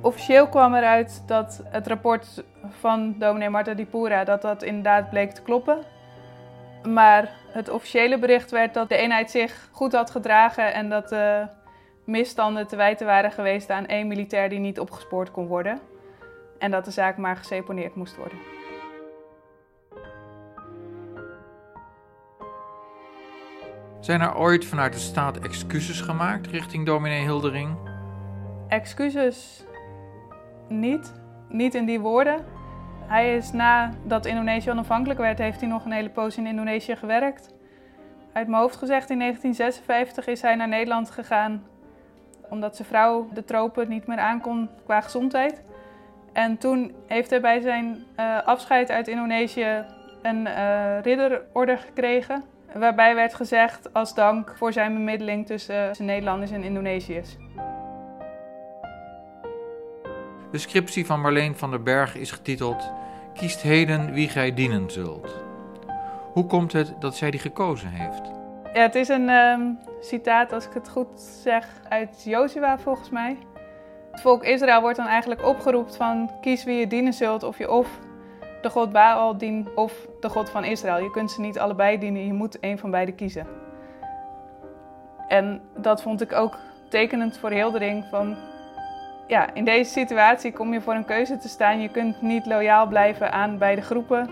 [0.02, 5.42] Officieel kwam eruit dat het rapport van dominee Marta Dipura dat dat inderdaad bleek te
[5.42, 5.78] kloppen.
[6.84, 11.48] Maar het officiële bericht werd dat de eenheid zich goed had gedragen en dat de
[12.06, 15.80] misstanden te wijten waren geweest aan één militair die niet opgespoord kon worden.
[16.60, 18.38] En dat de zaak maar geseponeerd moest worden.
[24.00, 27.78] Zijn er ooit vanuit de staat excuses gemaakt richting dominee Hildering?
[28.68, 29.66] Excuses
[30.68, 31.14] niet.
[31.50, 32.46] Niet in die woorden.
[33.08, 37.54] Hij is nadat Indonesië onafhankelijk werd, heeft hij nog een hele poos in Indonesië gewerkt.
[38.34, 41.64] Uit mijn hoofd gezegd, in 1956 is hij naar Nederland gegaan
[42.54, 45.62] omdat zijn vrouw de tropen niet meer aankon qua gezondheid.
[46.34, 49.86] En toen heeft hij bij zijn uh, afscheid uit Indonesië
[50.22, 52.44] een uh, ridderorde gekregen.
[52.74, 57.38] Waarbij werd gezegd als dank voor zijn bemiddeling tussen uh, Nederlanders en Indonesiërs.
[60.54, 62.92] De scriptie van Marleen van der Berg is getiteld
[63.34, 65.44] Kiest heden wie gij dienen zult.
[66.34, 68.22] Hoe komt het dat zij die gekozen heeft?
[68.74, 73.38] Ja, het is een um, citaat, als ik het goed zeg, uit Jozua volgens mij.
[74.12, 77.72] Het volk Israël wordt dan eigenlijk opgeroepen van kies wie je dienen zult, of je
[77.72, 78.00] of
[78.62, 81.04] de god Baal dient of de god van Israël.
[81.04, 83.48] Je kunt ze niet allebei dienen, je moet een van beide kiezen.
[85.28, 86.58] En dat vond ik ook
[86.90, 88.38] tekenend voor Hildering van
[89.34, 91.82] ja, in deze situatie kom je voor een keuze te staan.
[91.82, 94.30] Je kunt niet loyaal blijven aan beide groepen.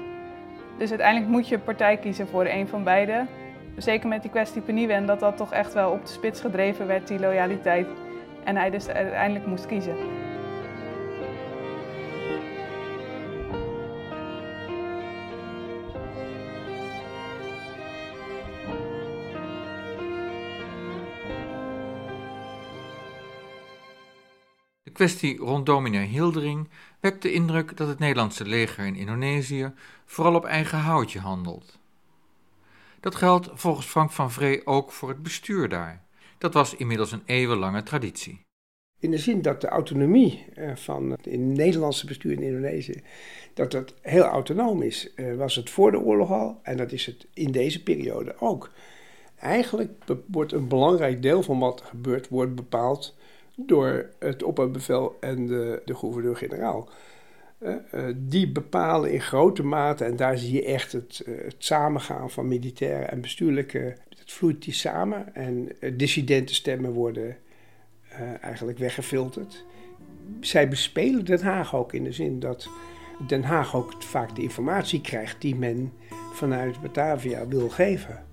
[0.77, 3.25] Dus uiteindelijk moet je partij kiezen voor een van beide.
[3.77, 7.07] Zeker met die kwestie Peniwen, dat dat toch echt wel op de spits gedreven werd,
[7.07, 7.87] die loyaliteit.
[8.43, 9.95] En hij dus uiteindelijk moest kiezen.
[24.91, 29.71] De kwestie rond dominee Hildering wekt de indruk dat het Nederlandse leger in Indonesië
[30.05, 31.79] vooral op eigen houtje handelt.
[32.99, 36.03] Dat geldt volgens Frank van Vree ook voor het bestuur daar.
[36.37, 38.41] Dat was inmiddels een eeuwenlange traditie.
[38.99, 43.01] In de zin dat de autonomie eh, van het Nederlandse bestuur in Indonesië,
[43.53, 47.05] dat dat heel autonoom is, eh, was het voor de oorlog al en dat is
[47.05, 48.71] het in deze periode ook.
[49.35, 49.91] Eigenlijk
[50.27, 53.15] wordt een belangrijk deel van wat er gebeurt, wordt bepaald
[53.55, 56.89] door het opperbevel en de, de gouverneur-generaal.
[57.59, 61.55] Uh, uh, die bepalen in grote mate, en daar zie je echt het, uh, het
[61.57, 63.95] samengaan van militaire en bestuurlijke.
[64.09, 67.37] Het vloeit die samen en dissidentenstemmen worden
[68.41, 69.65] eigenlijk weggefilterd.
[70.39, 72.69] Zij bespelen Den Haag ook in de zin dat
[73.27, 75.93] Den Haag ook vaak de informatie krijgt die men
[76.33, 78.25] vanuit Batavia wil geven.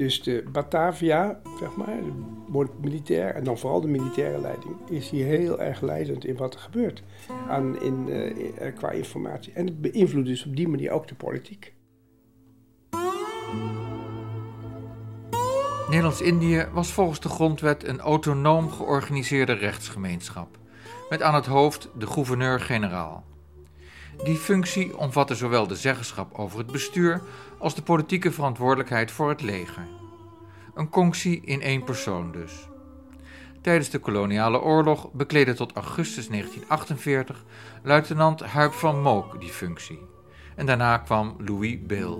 [0.00, 1.98] Dus de Batavia, zeg maar,
[2.46, 6.54] wordt militair en dan vooral de militaire leiding, is hier heel erg leidend in wat
[6.54, 7.02] er gebeurt
[7.48, 9.52] aan, in, uh, qua informatie.
[9.52, 11.74] En het beïnvloedt dus op die manier ook de politiek.
[15.88, 20.58] Nederlands-Indië was volgens de grondwet een autonoom georganiseerde rechtsgemeenschap,
[21.10, 23.29] met aan het hoofd de gouverneur-generaal.
[24.24, 27.22] Die functie omvatte zowel de zeggenschap over het bestuur
[27.58, 29.86] als de politieke verantwoordelijkheid voor het leger.
[30.74, 32.68] Een conctie in één persoon dus.
[33.60, 37.44] Tijdens de koloniale oorlog bekleedde tot augustus 1948
[37.82, 40.00] luitenant Huip van Mook die functie.
[40.56, 42.18] En daarna kwam Louis Bill.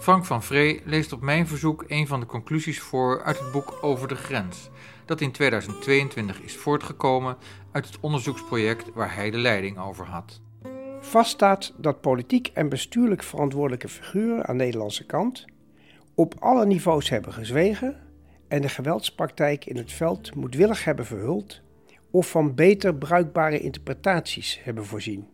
[0.00, 3.78] Frank van Vree leest op mijn verzoek een van de conclusies voor uit het boek
[3.80, 4.70] Over de Grens,
[5.04, 7.36] dat in 2022 is voortgekomen
[7.72, 10.40] uit het onderzoeksproject waar hij de leiding over had.
[11.00, 15.44] Vaststaat dat politiek en bestuurlijk verantwoordelijke figuren aan de Nederlandse kant
[16.14, 17.96] op alle niveaus hebben gezwegen
[18.48, 21.60] en de geweldspraktijk in het veld moedwillig hebben verhuld
[22.10, 25.26] of van beter bruikbare interpretaties hebben voorzien.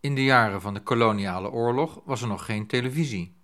[0.00, 3.34] In de jaren van de koloniale oorlog was er nog geen televisie.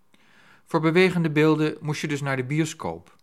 [0.64, 3.16] Voor bewegende beelden moest je dus naar de bioscoop.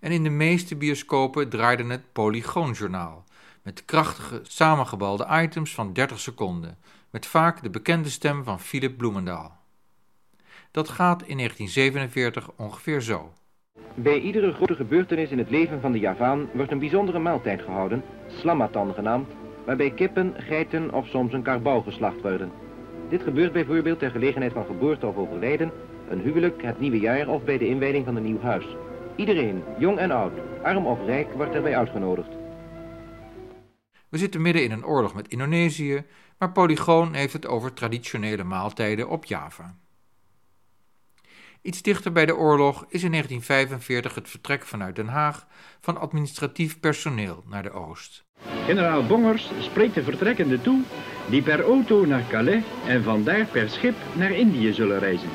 [0.00, 3.24] En in de meeste bioscopen draaide het Polygoonjournaal,
[3.62, 6.78] met krachtige, samengebalde items van 30 seconden,
[7.10, 9.58] met vaak de bekende stem van Philip Bloemendaal.
[10.70, 13.32] Dat gaat in 1947 ongeveer zo.
[13.94, 18.02] Bij iedere grote gebeurtenis in het leven van de Javaan wordt een bijzondere maaltijd gehouden,
[18.28, 19.28] slamatan genaamd,
[19.70, 22.52] waarbij kippen, geiten of soms een karbouw geslacht worden.
[23.08, 25.72] Dit gebeurt bijvoorbeeld ter gelegenheid van geboorte of overlijden,
[26.08, 28.66] een huwelijk, het nieuwe jaar of bij de inwijding van een nieuw huis.
[29.16, 32.28] Iedereen, jong en oud, arm of rijk, wordt erbij uitgenodigd.
[34.08, 36.04] We zitten midden in een oorlog met Indonesië,
[36.38, 39.74] maar Polygoon heeft het over traditionele maaltijden op Java.
[41.62, 45.46] Iets dichter bij de oorlog is in 1945 het vertrek vanuit Den Haag
[45.80, 48.24] van administratief personeel naar de Oost.
[48.64, 50.82] Generaal Bongers spreekt de vertrekkenden toe
[51.28, 55.30] die per auto naar Calais en vandaar per schip naar Indië zullen reizen.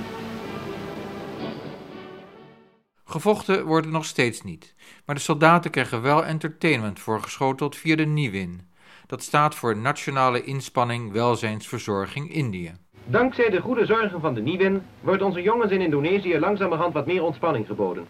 [3.04, 8.70] Gevochten wordt nog steeds niet, maar de soldaten krijgen wel entertainment voorgeschoteld via de Niwin.
[9.08, 12.85] Dat staat voor Nationale Inspanning Welzijnsverzorging Indië.
[13.08, 17.24] Dankzij de goede zorgen van de Niwin wordt onze jongens in Indonesië langzamerhand wat meer
[17.24, 18.06] ontspanning geboden.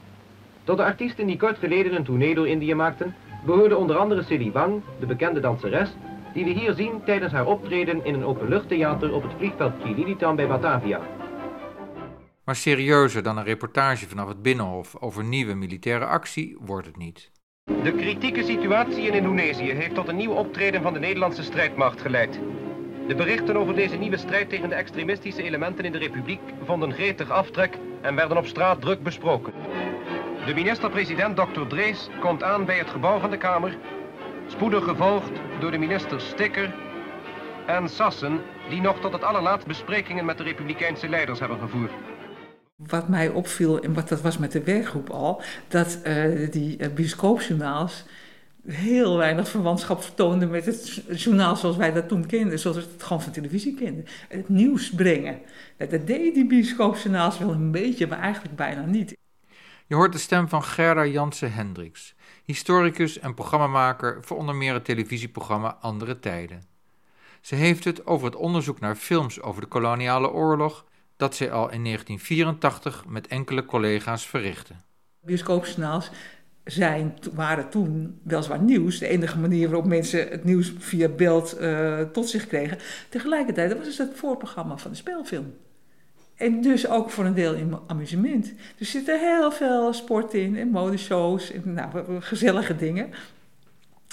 [0.64, 3.16] Tot de artiesten die kort geleden een tournee door Indië maakten,
[3.46, 5.90] behoorde onder andere Silly Wang, de bekende danseres,
[6.34, 10.48] die we hier zien tijdens haar optreden in een openluchttheater op het vliegveld Chililitan bij
[10.48, 11.02] Batavia.
[12.44, 17.32] Maar serieuzer dan een reportage vanaf het Binnenhof over nieuwe militaire actie wordt het niet.
[17.84, 22.40] De kritieke situatie in Indonesië heeft tot een nieuw optreden van de Nederlandse strijdmacht geleid.
[23.08, 27.30] De berichten over deze nieuwe strijd tegen de extremistische elementen in de republiek vonden gretig
[27.30, 29.54] aftrek en werden op straat druk besproken.
[30.46, 31.62] De minister-president Dr.
[31.68, 33.78] Drees komt aan bij het gebouw van de Kamer,
[34.48, 36.74] spoedig gevolgd door de minister Stikker
[37.66, 41.92] en Sassen, die nog tot het allerlaatst besprekingen met de republikeinse leiders hebben gevoerd.
[42.76, 46.88] Wat mij opviel, en wat dat was met de werkgroep al, dat uh, die uh,
[46.94, 48.06] bioscoopjournaals
[48.68, 53.04] heel weinig verwantschap vertoonden met het journaal zoals wij dat toen kenden, zoals we het
[53.04, 54.06] gewoon van televisie kenden.
[54.28, 55.40] Het nieuws brengen.
[55.78, 59.18] Dat deden die bioscoopjournaals wel een beetje, maar eigenlijk bijna niet.
[59.88, 64.86] Je hoort de stem van Gerda Jansen Hendricks, historicus en programmamaker voor onder meer het
[64.86, 66.64] televisieprogramma Andere Tijden.
[67.42, 70.86] Ze heeft het over het onderzoek naar films over de koloniale oorlog
[71.18, 74.74] dat zij al in 1984 met enkele collega's verrichtte.
[75.22, 76.12] Bioscoopjournaals
[76.66, 79.00] zijn, waren toen weliswaar nieuws.
[79.00, 82.78] De enige manier waarop mensen het nieuws via beeld uh, tot zich kregen.
[83.10, 85.54] Tegelijkertijd was het het voorprogramma van de speelfilm.
[86.36, 88.54] En dus ook voor een deel in amusement.
[88.78, 93.10] Er zitten heel veel sport in en modeshows en nou, gezellige dingen.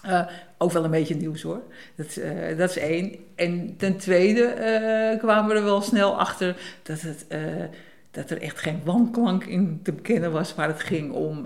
[0.07, 0.27] Uh,
[0.59, 1.63] ook wel een beetje nieuws hoor.
[1.95, 3.17] Dat, uh, dat is één.
[3.35, 7.27] En ten tweede kwamen we er wel snel achter dat, het,
[8.13, 11.43] dat er echt geen wanklank in te bekennen was waar het ging om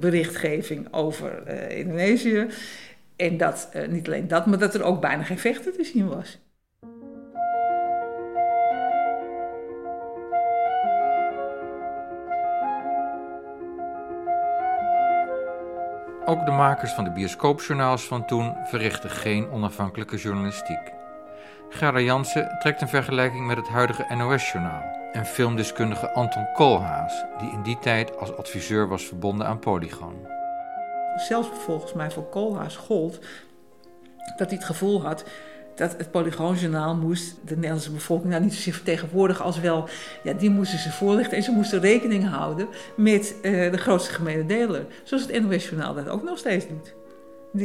[0.00, 2.46] berichtgeving over Indonesië.
[3.16, 6.38] En dat niet alleen dat, maar dat er ook bijna geen vechten te zien was.
[16.24, 20.92] Ook de makers van de bioscoopjournaals van toen verrichten geen onafhankelijke journalistiek.
[21.68, 27.62] Gerda Jansen trekt een vergelijking met het huidige NOS-journaal en filmdeskundige Anton Koolhaas, die in
[27.62, 30.14] die tijd als adviseur was verbonden aan Polygon.
[31.16, 33.18] Zelfs volgens mij voor Koolhaas gold
[34.36, 35.24] dat hij het gevoel had
[35.74, 39.88] dat het Polygoonjournaal moest de Nederlandse bevolking nou niet zozeer vertegenwoordigen als wel,
[40.22, 44.46] ja, die moesten ze voorlichten en ze moesten rekening houden met uh, de grootste gemene
[44.46, 44.86] deler.
[45.02, 46.94] Zoals het NOS-journaal dat ook nog steeds doet.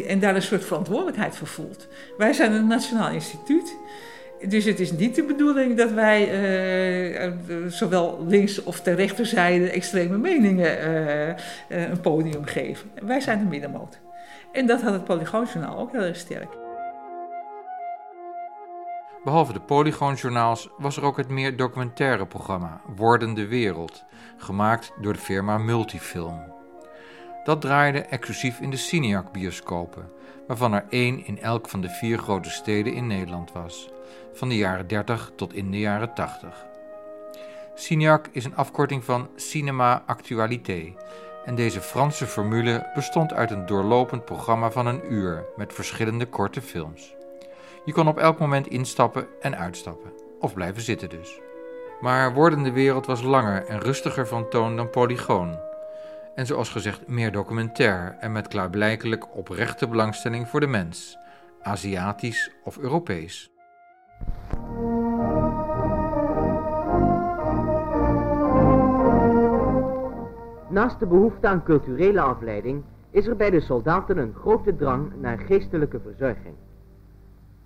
[0.06, 1.88] En daar een soort verantwoordelijkheid voor voelt.
[2.18, 3.76] Wij zijn een nationaal instituut.
[4.48, 6.22] Dus het is niet de bedoeling dat wij
[7.24, 7.32] uh,
[7.68, 10.90] zowel links of ter rechterzijde extreme meningen
[11.70, 12.92] uh, een podium geven.
[13.02, 14.00] Wij zijn de middenmoot.
[14.52, 16.60] En dat had het Polygoonjournaal ook heel erg sterk.
[19.24, 24.04] Behalve de Polygoonjournaals was er ook het meer documentaire programma Wordende Wereld,
[24.38, 26.42] gemaakt door de firma Multifilm.
[27.44, 30.10] Dat draaide exclusief in de Cineac-bioscopen,
[30.48, 33.90] waarvan er één in elk van de vier grote steden in Nederland was,
[34.34, 36.66] van de jaren 30 tot in de jaren 80.
[37.76, 40.94] Cineac is een afkorting van Cinema Actualité
[41.46, 46.62] en deze Franse formule bestond uit een doorlopend programma van een uur met verschillende korte
[46.62, 47.16] films.
[47.86, 51.40] Je kon op elk moment instappen en uitstappen, of blijven zitten dus.
[52.02, 55.60] Maar Wordende Wereld was langer en rustiger van toon dan Polygoon.
[56.36, 61.18] En zoals gezegd meer documentair en met klaarblijkelijk oprechte belangstelling voor de mens,
[61.62, 63.51] Aziatisch of Europees.
[70.70, 75.38] Naast de behoefte aan culturele afleiding is er bij de soldaten een grote drang naar
[75.38, 76.56] geestelijke verzorging.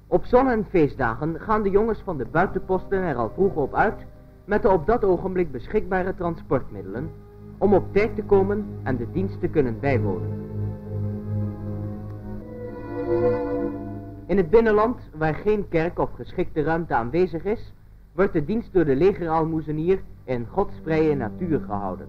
[0.07, 4.05] Op zon- en feestdagen gaan de jongens van de buitenposten er al vroeg op uit
[4.45, 7.09] met de op dat ogenblik beschikbare transportmiddelen
[7.57, 10.43] om op tijd te komen en de dienst te kunnen bijwonen.
[14.27, 17.73] In het binnenland, waar geen kerk of geschikte ruimte aanwezig is,
[18.11, 22.07] wordt de dienst door de legeralmoezenier in godsvrije natuur gehouden.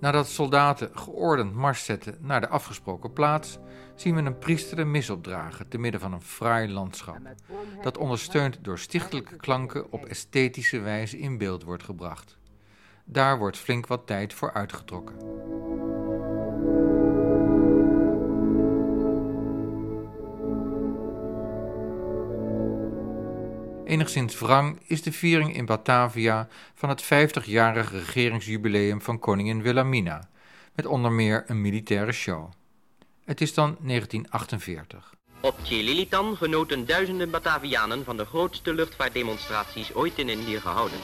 [0.00, 3.58] Nadat soldaten geordend mars zetten naar de afgesproken plaats,
[3.94, 7.18] zien we een priester de mis opdragen te midden van een fraai landschap,
[7.82, 12.38] dat ondersteund door stichtelijke klanken op esthetische wijze in beeld wordt gebracht.
[13.04, 15.14] Daar wordt flink wat tijd voor uitgetrokken.
[23.84, 30.28] Enigszins wrang is de viering in Batavia van het 50-jarige regeringsjubileum van koningin Wilhelmina,
[30.74, 32.50] met onder meer een militaire show.
[33.24, 35.14] Het is dan 1948.
[35.40, 40.98] Op Chililitan genoten duizenden Batavianen van de grootste luchtvaartdemonstraties ooit in Indië gehouden.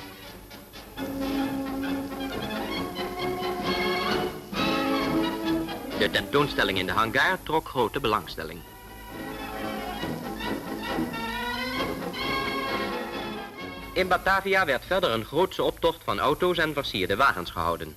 [5.99, 8.61] De tentoonstelling in de hangar trok grote belangstelling.
[14.01, 17.97] In Batavia werd verder een grootse optocht van auto's en versierde wagens gehouden.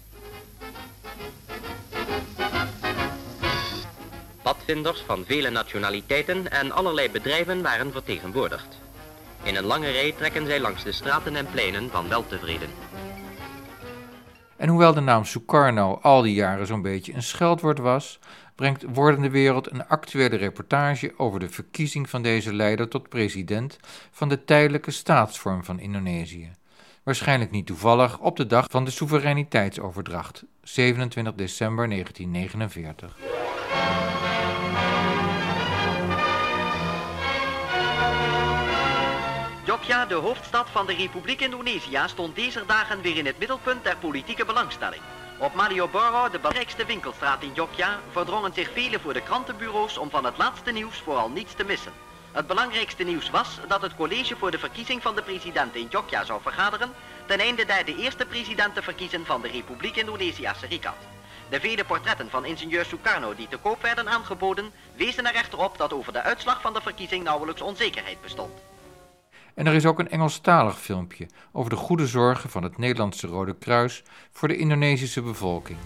[4.41, 8.67] Padvinders van vele nationaliteiten en allerlei bedrijven waren vertegenwoordigd.
[9.43, 12.69] In een lange rij trekken zij langs de straten en pleinen van weltevreden.
[14.63, 18.19] En hoewel de naam Sukarno al die jaren zo'n beetje een scheldwoord was,
[18.55, 23.77] brengt Wordende Wereld een actuele reportage over de verkiezing van deze leider tot president
[24.11, 26.51] van de tijdelijke staatsvorm van Indonesië.
[27.03, 33.15] Waarschijnlijk niet toevallig op de dag van de soevereiniteitsoverdracht, 27 december 1949.
[39.83, 44.45] De hoofdstad van de Republiek Indonesië, stond deze dagen weer in het middelpunt der politieke
[44.45, 45.01] belangstelling.
[45.37, 50.25] Op Malioboro, de belangrijkste winkelstraat in Jogja, verdrongen zich velen voor de krantenbureaus om van
[50.25, 51.91] het laatste nieuws vooral niets te missen.
[52.31, 56.23] Het belangrijkste nieuws was dat het college voor de verkiezing van de president in Jogja
[56.23, 56.93] zou vergaderen,
[57.25, 60.97] ten einde daar de eerste president te verkiezen van de Republiek Indonesië Serikat.
[61.49, 65.77] De vele portretten van ingenieur Sukarno die te koop werden aangeboden, wezen er echter op
[65.77, 68.72] dat over de uitslag van de verkiezing nauwelijks onzekerheid bestond.
[69.53, 73.55] En er is ook een Engelstalig filmpje over de goede zorgen van het Nederlandse Rode
[73.55, 75.77] Kruis voor de Indonesische bevolking.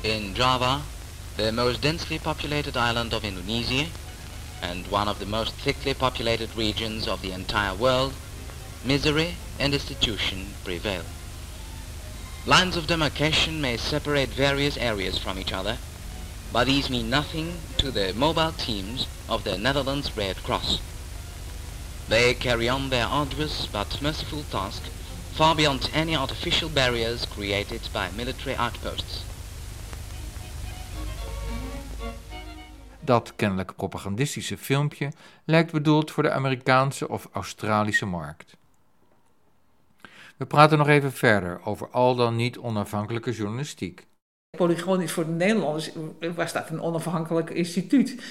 [0.00, 0.78] In Java,
[1.36, 3.84] the most densely populated island of Indonesia
[4.60, 8.12] and one of the most thickly populated regions of the entire world,
[8.82, 11.02] misery and destitution prevail.
[12.44, 15.76] Lines of demarcation may separate various areas from each other,
[16.52, 20.78] but these mean nothing to the mobile teams of the Netherlands Red Cross.
[22.08, 24.82] They carry on their arduous but merciful task
[25.32, 29.24] far beyond any artificial barriers created by military outposts.
[33.00, 35.12] Dat kennelijk propagandistische filmpje
[35.44, 38.56] lijkt bedoeld voor de Amerikaanse of Australische markt.
[40.36, 44.06] We praten nog even verder over al dan niet onafhankelijke journalistiek.
[44.56, 45.90] Polygoon is voor de Nederlanders
[46.34, 48.22] was dat een onafhankelijk instituut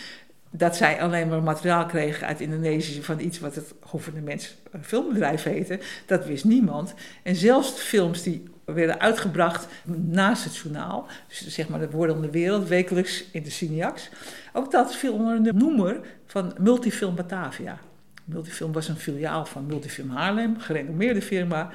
[0.52, 5.80] dat zij alleen maar materiaal kregen uit Indonesië van iets wat het gouvernements filmbedrijf heette,
[6.06, 6.94] dat wist niemand.
[7.24, 9.68] En zelfs films die werden uitgebracht
[10.06, 14.10] naast het journaal, dus zeg maar de Woorden de Wereld, wekelijks in de Cineax,
[14.54, 17.80] ook dat viel onder de noemer van Multifilm Batavia.
[18.26, 21.72] Multifilm was een filiaal van Multifilm Haarlem, gerenommeerde firma.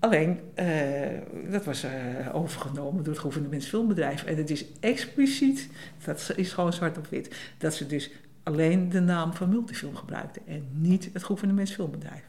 [0.00, 1.90] Alleen, uh, dat was uh,
[2.32, 4.24] overgenomen door het gouvernementsfilmbedrijf.
[4.24, 5.70] En het is expliciet,
[6.04, 8.10] dat is gewoon zwart op wit, dat ze dus
[8.42, 12.22] alleen de naam van Multifilm gebruikten en niet het gouvernementsfilmbedrijf.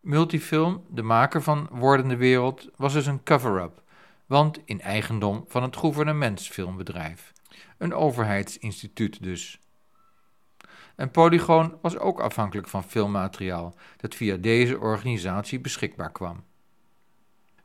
[0.00, 3.82] Multifilm, de maker van Wordende Wereld, was dus een cover-up,
[4.26, 7.32] want in eigendom van het gouvernementsfilmbedrijf.
[7.78, 9.60] Een overheidsinstituut dus.
[10.96, 16.44] En Polygoon was ook afhankelijk van filmmateriaal dat via deze organisatie beschikbaar kwam.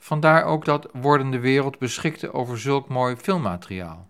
[0.04, 4.08] Vandaar ook dat Wordende Wereld beschikte over zulk mooi filmmateriaal.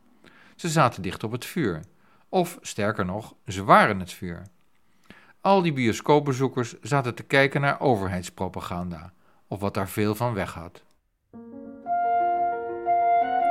[0.55, 1.83] Ze zaten dicht op het vuur.
[2.29, 4.41] Of sterker nog, ze waren het vuur.
[5.41, 9.13] Al die bioscoopbezoekers zaten te kijken naar overheidspropaganda,
[9.47, 10.83] of wat daar veel van weg had.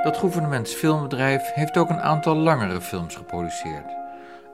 [0.02, 3.92] Dat gouvernementsfilmbedrijf heeft ook een aantal langere films geproduceerd.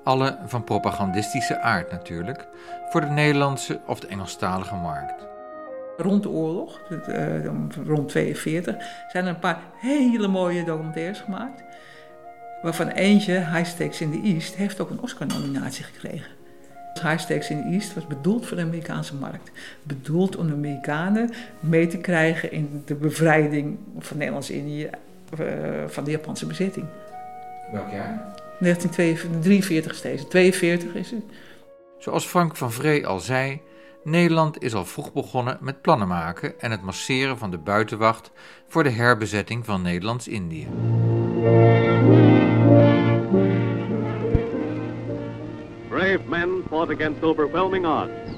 [0.05, 2.49] Alle van propagandistische aard natuurlijk,
[2.89, 5.38] voor de Nederlandse of de Engelstalige markt.
[6.01, 7.45] Rond de oorlog, uh,
[7.87, 8.77] rond 42,
[9.13, 11.63] zijn er een paar hele mooie documentaires gemaakt.
[12.63, 16.31] Waarvan eentje, High Stakes in the East, heeft ook een Oscar-nominatie gekregen.
[17.03, 19.51] High Stakes in the East was bedoeld voor de Amerikaanse markt.
[19.83, 21.31] Bedoeld om de Amerikanen
[21.61, 24.91] mee te krijgen in de bevrijding van Nederlands-Indië
[25.41, 25.47] uh,
[25.87, 26.87] van de Japanse bezetting.
[27.73, 28.35] Welk jaar?
[28.61, 30.29] 1943 steeds.
[30.29, 31.23] 42 is het.
[31.99, 33.61] Zoals Frank van Vree al zei,
[34.09, 38.31] Nederland is al vroeg begonnen met plannen maken en het masseren van de buitenwacht
[38.69, 40.67] voor de herbezetting van Nederlands-Indië.
[45.89, 48.31] Brave men fought against overwhelming odds,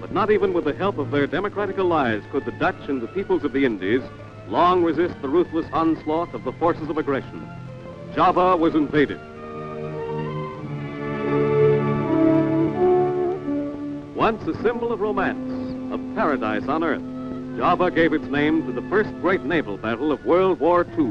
[0.00, 3.08] but not even with the help of their democratic allies could the Dutch and the
[3.14, 4.02] peoples of the Indies
[4.48, 7.48] long resist the ruthless onslaught of the forces of aggression.
[8.14, 9.33] Java was invaded.
[14.30, 17.02] Once a symbol of romance, of paradise on earth,
[17.58, 21.10] Java gave its name to the first great naval battle of World War II.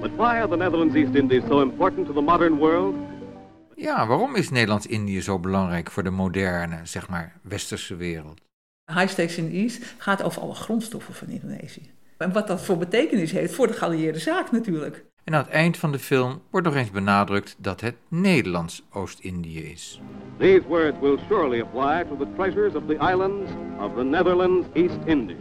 [0.00, 2.94] But why are the Netherlands East Indies so important to the modern world?
[3.74, 8.40] Ja, waarom is Nederlands-Indië zo belangrijk voor de moderne, zeg maar, westerse wereld?
[8.92, 11.90] High Stakes in the East gaat over alle grondstoffen van Indonesië.
[12.16, 15.04] En wat dat voor betekenis heeft voor de geallieerde zaak natuurlijk.
[15.28, 19.58] En aan het eind van de film wordt nog eens benadrukt dat het Nederlands Oost-Indië
[19.58, 20.00] is.
[20.38, 23.50] These words will surely apply to the treasures of the islands
[23.80, 25.36] of the Netherlands East Indies.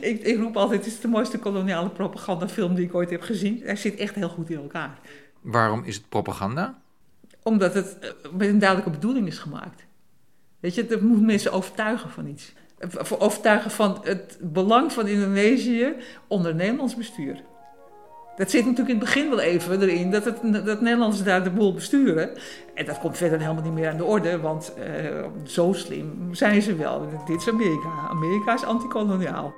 [0.00, 3.60] Ik, ik, roep altijd, het is de mooiste koloniale propagandafilm die ik ooit heb gezien.
[3.64, 4.98] Hij zit echt heel goed in elkaar.
[5.40, 6.84] Waarom is het propaganda?
[7.46, 9.86] Omdat het eh, met een duidelijke bedoeling is gemaakt.
[10.60, 12.52] Weet je, het moet mensen overtuigen van iets.
[13.18, 15.94] Overtuigen van het belang van Indonesië
[16.26, 17.42] onder Nederlands bestuur.
[18.36, 21.50] Dat zit natuurlijk in het begin wel even erin, dat, het, dat Nederlanders daar de
[21.50, 22.30] boel besturen.
[22.74, 26.62] En dat komt verder helemaal niet meer aan de orde, want uh, zo slim zijn
[26.62, 27.08] ze wel.
[27.26, 27.88] Dit is Amerika.
[28.08, 29.54] Amerika is antikoloniaal.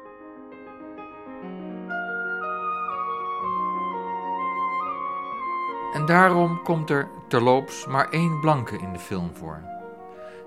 [5.94, 9.62] En daarom komt er terloops maar één blanke in de film voor.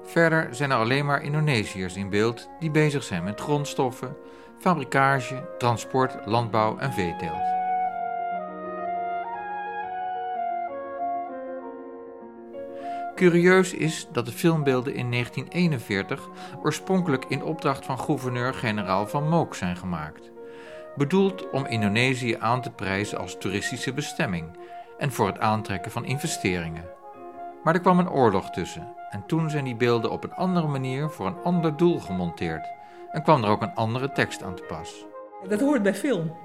[0.04, 4.16] Verder zijn er alleen maar Indonesiërs in beeld die bezig zijn met grondstoffen,
[4.60, 7.60] fabrikage, transport, landbouw en veeteelt.
[13.16, 16.30] Curieus is dat de filmbeelden in 1941
[16.64, 20.32] oorspronkelijk in opdracht van gouverneur-generaal van Mook zijn gemaakt.
[20.96, 24.58] Bedoeld om Indonesië aan te prijzen als toeristische bestemming
[25.02, 26.86] en voor het aantrekken van investeringen.
[27.64, 31.10] Maar er kwam een oorlog tussen en toen zijn die beelden op een andere manier
[31.10, 32.68] voor een ander doel gemonteerd
[33.12, 35.06] en kwam er ook een andere tekst aan te pas.
[35.48, 36.36] Dat hoort bij film.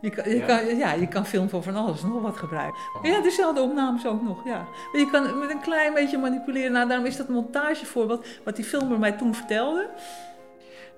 [0.00, 0.46] Je kan, je, ja.
[0.46, 2.80] Kan, ja, je kan film voor van alles nog wat gebruiken.
[3.02, 4.66] Ja, dezelfde opnames ook nog, ja.
[4.92, 6.72] Maar je kan met een klein beetje manipuleren.
[6.72, 9.90] Nou, daarom is dat montagevoorbeeld wat die filmer mij toen vertelde.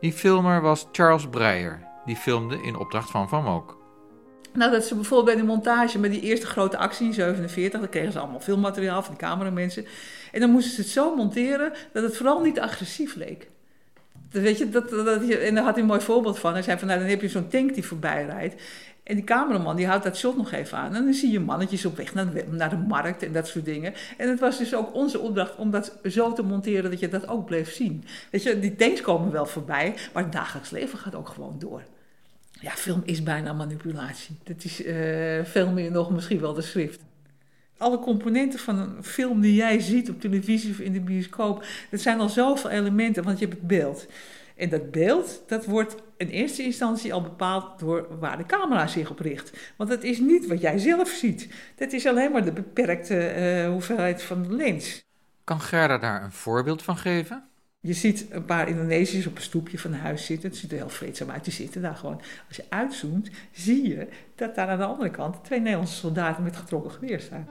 [0.01, 1.89] Die filmer was Charles Breyer.
[2.05, 3.80] Die filmde in opdracht van Van Mook.
[4.53, 7.89] Nou, dat ze bijvoorbeeld bij de montage, met die eerste grote actie in 47, dan
[7.89, 9.85] kregen ze allemaal filmmateriaal van de cameramensen.
[10.33, 13.49] En dan moesten ze het zo monteren dat het vooral niet agressief leek.
[14.31, 16.53] weet je, dat, dat, en daar had hij een mooi voorbeeld van.
[16.53, 18.63] Hij zei van, nou, dan heb je zo'n tank die voorbij rijdt.
[19.03, 20.95] En die cameraman die houdt dat shot nog even aan.
[20.95, 23.65] En dan zie je mannetjes op weg naar de, naar de markt en dat soort
[23.65, 23.95] dingen.
[24.17, 27.29] En het was dus ook onze opdracht om dat zo te monteren dat je dat
[27.29, 28.05] ook bleef zien.
[28.31, 31.83] Weet je, die tanks komen wel voorbij, maar het dagelijks leven gaat ook gewoon door.
[32.61, 34.37] Ja, film is bijna manipulatie.
[34.43, 37.03] Dat is uh, veel meer nog misschien wel de schrift.
[37.77, 42.01] Alle componenten van een film die jij ziet op televisie of in de bioscoop, dat
[42.01, 44.07] zijn al zoveel elementen, want je hebt het beeld.
[44.57, 49.11] En dat beeld, dat wordt in eerste instantie al bepaald door waar de camera zich
[49.11, 49.73] op richt.
[49.77, 51.49] Want het is niet wat jij zelf ziet.
[51.77, 55.05] Dat is alleen maar de beperkte uh, hoeveelheid van de lens.
[55.45, 57.50] Kan Gerda daar een voorbeeld van geven?
[57.83, 60.49] Je ziet een paar Indonesiërs op een stoepje van een huis zitten.
[60.49, 61.45] Het ziet er heel vreedzaam uit.
[61.45, 62.21] Die zitten daar gewoon.
[62.49, 66.57] Als je uitzoomt, zie je dat daar aan de andere kant twee Nederlandse soldaten met
[66.57, 67.49] getrokken geweer staan.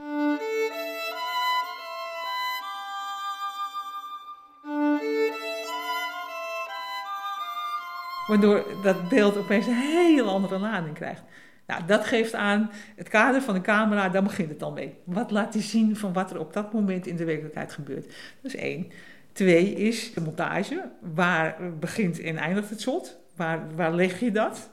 [8.26, 11.22] Waardoor dat beeld opeens een hele andere lading krijgt.
[11.66, 14.94] Nou, dat geeft aan het kader van de camera, daar begint het dan mee.
[15.04, 18.06] Wat laat hij zien van wat er op dat moment in de werkelijkheid gebeurt?
[18.42, 18.92] Dat is één.
[19.32, 20.90] Twee is de montage.
[21.14, 23.18] Waar begint en eindigt het shot?
[23.36, 24.70] Waar, waar leg je dat?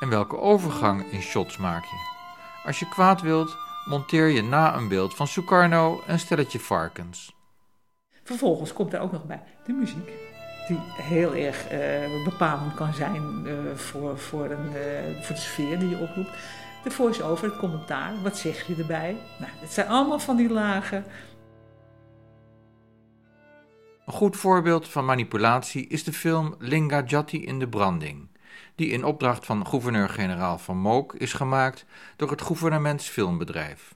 [0.00, 2.12] En welke overgang in shots maak je?
[2.64, 7.34] Als je kwaad wilt, monteer je na een beeld van Sukarno een stelletje varkens.
[8.22, 10.10] Vervolgens komt er ook nog bij de muziek.
[10.68, 15.78] Die heel erg uh, bepalend kan zijn uh, voor, voor, een, uh, voor de sfeer
[15.78, 16.30] die je oproept.
[16.84, 19.16] De voice-over, het commentaar, wat zeg je erbij?
[19.38, 21.04] Nou, het zijn allemaal van die lagen.
[24.06, 28.28] Een goed voorbeeld van manipulatie is de film Lingajati in de branding,
[28.74, 31.84] die in opdracht van gouverneur-generaal Van Mook is gemaakt
[32.16, 33.94] door het gouvernementsfilmbedrijf.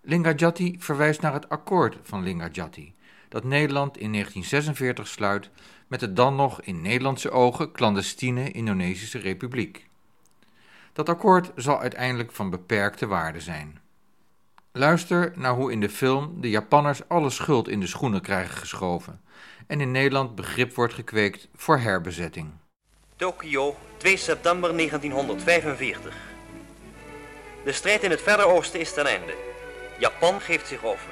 [0.00, 2.94] Lingajati verwijst naar het akkoord van Lingajati,
[3.28, 5.50] dat Nederland in 1946 sluit
[5.86, 9.86] met de dan nog in Nederlandse ogen clandestine Indonesische Republiek.
[10.94, 13.80] Dat akkoord zal uiteindelijk van beperkte waarde zijn.
[14.72, 19.20] Luister naar hoe in de film de Japanners alle schuld in de schoenen krijgen geschoven
[19.66, 22.50] en in Nederland begrip wordt gekweekt voor herbezetting.
[23.16, 26.14] Tokio, 2 september 1945.
[27.64, 29.34] De strijd in het Verre Oosten is ten einde.
[29.98, 31.10] Japan geeft zich over.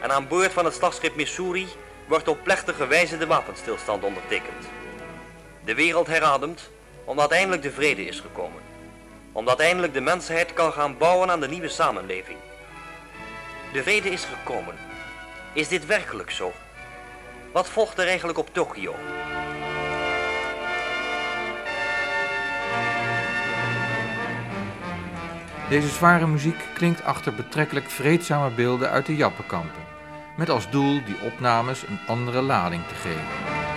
[0.00, 1.66] En aan boord van het slagschip Missouri
[2.08, 4.68] wordt op plechtige wijze de wapenstilstand ondertekend.
[5.64, 6.70] De wereld herademt
[7.04, 8.65] omdat eindelijk de vrede is gekomen.
[9.36, 12.38] Omdat eindelijk de mensheid kan gaan bouwen aan de nieuwe samenleving.
[13.72, 14.74] De vrede is gekomen.
[15.52, 16.52] Is dit werkelijk zo?
[17.52, 18.94] Wat volgt er eigenlijk op Tokio?
[25.68, 29.84] Deze zware muziek klinkt achter betrekkelijk vreedzame beelden uit de Jappenkampen,
[30.36, 33.75] met als doel die opnames een andere lading te geven.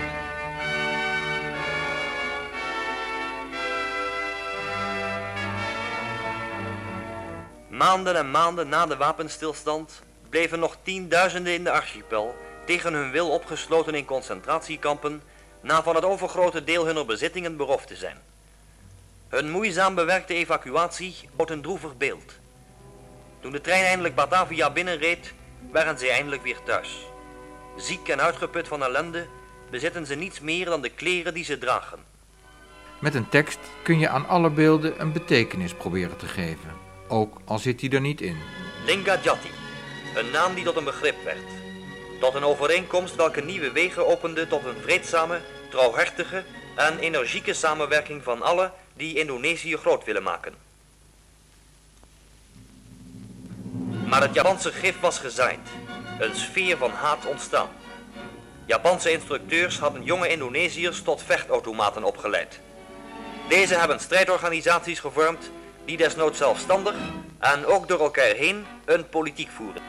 [7.80, 13.30] Maanden en maanden na de wapenstilstand bleven nog tienduizenden in de archipel tegen hun wil
[13.30, 15.22] opgesloten in concentratiekampen
[15.62, 18.18] na van het overgrote deel hunner bezittingen beroofd te zijn.
[19.30, 22.34] Hun moeizaam bewerkte evacuatie bood een droevig beeld.
[23.40, 25.34] Toen de trein eindelijk Batavia binnenreed,
[25.72, 27.06] waren ze eindelijk weer thuis.
[27.78, 29.28] Ziek en uitgeput van ellende
[29.70, 32.00] bezitten ze niets meer dan de kleren die ze dragen.
[33.00, 37.60] Met een tekst kun je aan alle beelden een betekenis proberen te geven, ook al
[37.60, 38.38] zit die er niet in.
[38.86, 39.50] Lingajati,
[40.16, 41.48] een naam die tot een begrip werd.
[42.20, 45.40] Tot een overeenkomst welke nieuwe wegen opende tot een vreedzame,
[45.70, 46.44] trouwhartige
[46.76, 50.54] en energieke samenwerking van alle die Indonesië groot willen maken.
[54.06, 55.68] Maar het Japanse gif was gezaaid,
[56.20, 57.70] een sfeer van haat ontstaan.
[58.66, 62.60] Japanse instructeurs hadden jonge Indonesiërs tot vechtautomaten opgeleid.
[63.50, 65.52] Deze hebben strijdorganisaties gevormd
[65.90, 66.96] die desnoods zelfstandig
[67.40, 69.82] en ook door elkaar heen een politiek voeren.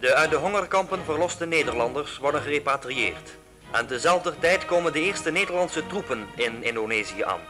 [0.00, 3.36] De uit de hongerkampen verloste Nederlanders worden gerepatrieerd.
[3.70, 7.40] En tezelfde tijd komen de eerste Nederlandse troepen in Indonesië aan.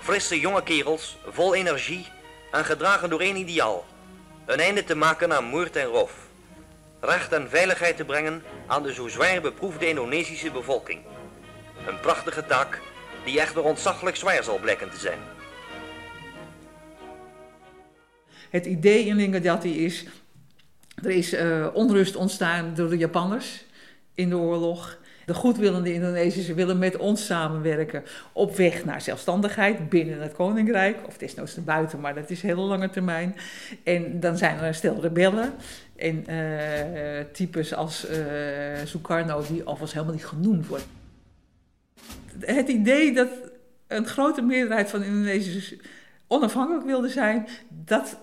[0.00, 2.06] Frisse jonge kerels, vol energie
[2.50, 3.84] en gedragen door één ideaal.
[4.46, 6.12] Een einde te maken aan moord en roof.
[7.00, 11.15] Recht en veiligheid te brengen aan de zo zwaar beproefde Indonesische bevolking.
[11.86, 12.80] Een prachtige taak
[13.24, 15.18] die echter ontzaglijk zwaar zal blijken te zijn.
[18.50, 20.06] Het idee in Linggadjati is,
[21.02, 23.64] er is uh, onrust ontstaan door de Japanners
[24.14, 24.98] in de oorlog.
[25.26, 31.16] De goedwillende Indonesiërs willen met ons samenwerken op weg naar zelfstandigheid binnen het koninkrijk, of
[31.16, 33.36] desnoods buiten, maar dat is heel lange termijn.
[33.84, 35.54] En dan zijn er stel rebellen
[35.96, 38.16] en uh, types als uh,
[38.84, 40.86] Sukarno, die alvast helemaal niet genoemd wordt.
[42.38, 43.28] Het idee dat
[43.86, 45.74] een grote meerderheid van Indonesiërs
[46.26, 48.18] onafhankelijk wilde zijn, dat,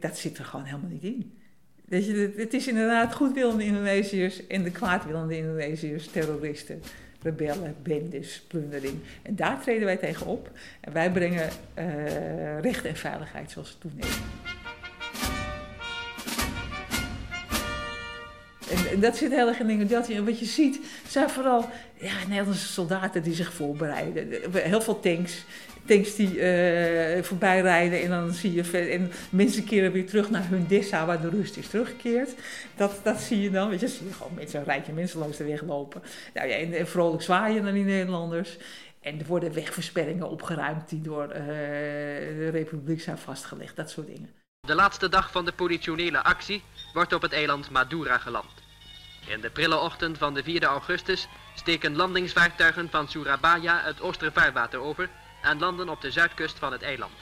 [0.00, 1.38] dat zit er gewoon helemaal niet in.
[2.36, 6.82] Het is inderdaad goedwillende Indonesiërs en de kwaadwillende Indonesiërs, terroristen,
[7.22, 8.98] rebellen, bendes, plundering.
[9.22, 10.50] En daar treden wij tegen op.
[10.80, 11.48] En wij brengen
[11.78, 14.08] uh, recht en veiligheid zoals het toenemen.
[14.08, 14.49] En,
[18.92, 20.14] en, dat zit heel erg in Ingadjati.
[20.14, 24.28] En wat je ziet, zijn vooral ja, Nederlandse soldaten die zich voorbereiden.
[24.52, 25.44] Heel veel tanks
[25.84, 30.48] tanks die uh, voorbij rijden en dan zie je en mensen keren weer terug naar
[30.48, 32.30] hun dessa waar de rust is teruggekeerd.
[32.76, 35.44] Dat, dat zie je dan, weet je, zie gewoon mensen, een rijtje mensen langs de
[35.44, 36.02] weg lopen.
[36.34, 38.56] Nou ja, en, vrolijk zwaaien naar die Nederlanders.
[39.00, 44.39] En er worden wegversperringen opgeruimd die door uh, de Republiek zijn vastgelegd, dat soort dingen.
[44.70, 48.50] De laatste dag van de politionele actie wordt op het eiland Madura geland.
[49.26, 55.10] In de prille ochtend van de 4 augustus steken landingsvaartuigen van Surabaya het Oostervaarwater over
[55.42, 57.12] en landen op de zuidkust van het eiland.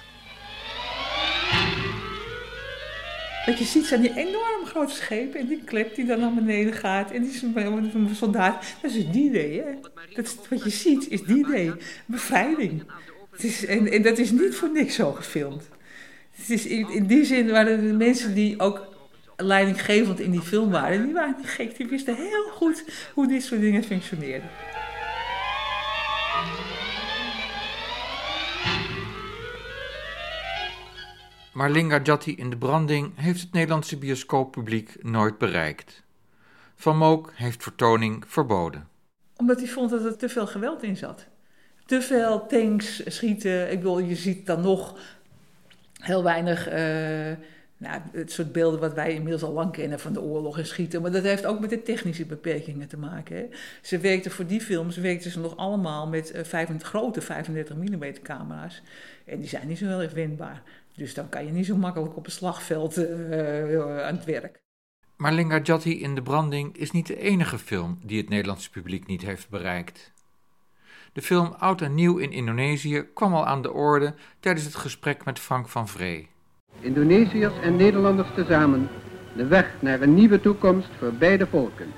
[3.47, 6.73] Wat je ziet zijn die enorm grote schepen en die klep die dan naar beneden
[6.73, 8.75] gaat en die is een soldaat.
[8.83, 9.75] Dat is die idee, hè?
[10.15, 11.73] Dat wat je ziet is die idee,
[12.07, 12.91] bevrijding.
[13.31, 15.69] Het is, en, en dat is niet voor niks zo gefilmd.
[16.39, 18.87] Het is in, in die zin waren de mensen die ook
[19.37, 21.77] leidinggevend in die film waren, die waren niet gek.
[21.77, 22.85] Die wisten heel goed
[23.15, 24.51] hoe dit soort dingen functioneerden.
[31.53, 36.03] Maar Lingajati in de branding heeft het Nederlandse bioscooppubliek nooit bereikt.
[36.75, 38.89] Van Mook heeft vertoning verboden.
[39.37, 41.27] Omdat hij vond dat er te veel geweld in zat.
[41.87, 43.71] Te veel tanks, schieten.
[43.71, 44.99] Ik bedoel, je ziet dan nog
[45.99, 46.69] heel weinig...
[46.73, 47.47] Uh,
[47.79, 51.03] nou, het soort beelden wat wij inmiddels al lang kennen van de oorlog en schieten.
[51.03, 53.37] Maar dat heeft ook met de technische beperkingen te maken.
[53.37, 53.47] Hè.
[53.83, 58.13] Ze werkten voor die films werkten ze nog allemaal met uh, 35, grote 35 mm
[58.23, 58.83] camera's.
[59.25, 60.63] En die zijn niet zo heel erg wendbaar.
[60.95, 64.61] Dus dan kan je niet zo makkelijk op een slagveld uh, aan het werk.
[65.17, 69.23] Maar Lingajati in de branding is niet de enige film die het Nederlandse publiek niet
[69.23, 70.13] heeft bereikt.
[71.13, 75.25] De film Oud en Nieuw in Indonesië kwam al aan de orde tijdens het gesprek
[75.25, 76.29] met Frank van Vree.
[76.81, 78.89] Indonesiërs en Nederlanders tezamen
[79.37, 81.93] de weg naar een nieuwe toekomst voor beide volken.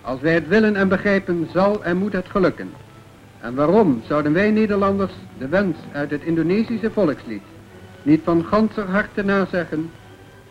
[0.00, 2.70] Als wij het willen en begrijpen, zal en moet het gelukken.
[3.40, 7.42] En waarom zouden wij Nederlanders de wens uit het Indonesische volkslied
[8.02, 9.90] niet van ganser harte nazeggen?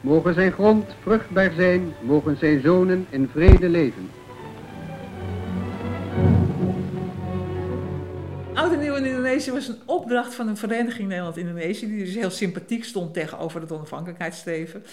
[0.02, 4.10] Mogen zijn grond vruchtbaar zijn, mogen zijn zonen in vrede leven.
[8.56, 12.30] Oud en Nieuw in Indonesië was een opdracht van een vereniging Nederland-Indonesië, die dus heel
[12.30, 14.84] sympathiek stond tegenover het onafhankelijkheidsstreven.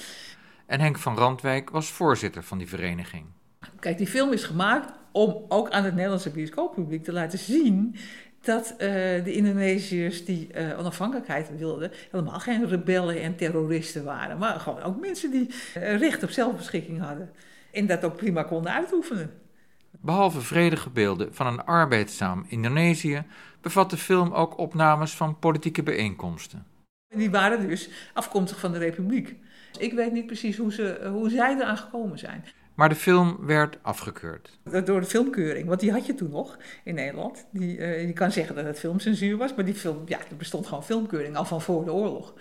[0.67, 3.25] En Henk van Randwijk was voorzitter van die vereniging.
[3.81, 7.97] Kijk, die film is gemaakt om ook aan het Nederlandse bioscooppubliek te laten zien
[8.41, 8.79] dat uh,
[9.25, 15.01] de Indonesiërs die uh, onafhankelijkheid wilden, helemaal geen rebellen en terroristen waren, maar gewoon ook
[15.01, 15.47] mensen die
[15.77, 17.31] uh, recht op zelfbeschikking hadden.
[17.73, 19.31] En dat ook prima konden uitoefenen.
[20.01, 23.25] Behalve vredige beelden van een arbeidzaam Indonesië,
[23.63, 26.67] bevat de film ook opnames van politieke bijeenkomsten.
[27.09, 29.37] Die waren dus afkomstig van de Republiek.
[29.79, 32.45] Ik weet niet precies hoe, ze, hoe zij eraan gekomen zijn.
[32.75, 34.59] Maar de film werd afgekeurd.
[34.85, 37.47] Door de filmkeuring, want die had je toen nog in Nederland.
[37.51, 40.67] Die, uh, je kan zeggen dat het filmcensuur was, maar die film, ja, er bestond
[40.67, 42.35] gewoon filmkeuring al van voor de oorlog.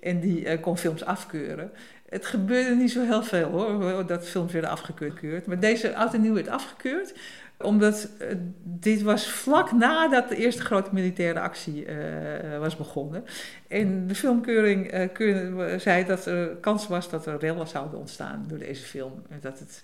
[0.00, 1.70] En die uh, kon films afkeuren.
[2.08, 5.46] Het gebeurde niet zo heel veel hoor, dat films werden afgekeurd.
[5.46, 7.14] Maar deze oud en nieuw werd afgekeurd
[7.62, 8.28] omdat uh,
[8.62, 13.24] dit was vlak nadat de eerste grote militaire actie uh, was begonnen.
[13.68, 18.58] En de filmkeuring keur, zei dat er kans was dat er rellen zouden ontstaan door
[18.58, 19.22] deze film.
[19.28, 19.82] En dat het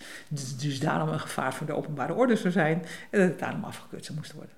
[0.60, 2.84] dus daarom een gevaar voor de openbare orde zou zijn.
[3.10, 4.54] En dat het daarom afgekeurd zou moesten worden.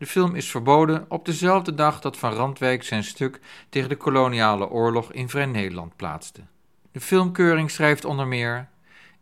[0.00, 4.68] De film is verboden op dezelfde dag dat Van Randwijk zijn stuk tegen de koloniale
[4.68, 6.40] oorlog in Vrij Nederland plaatste.
[6.92, 8.68] De filmkeuring schrijft onder meer: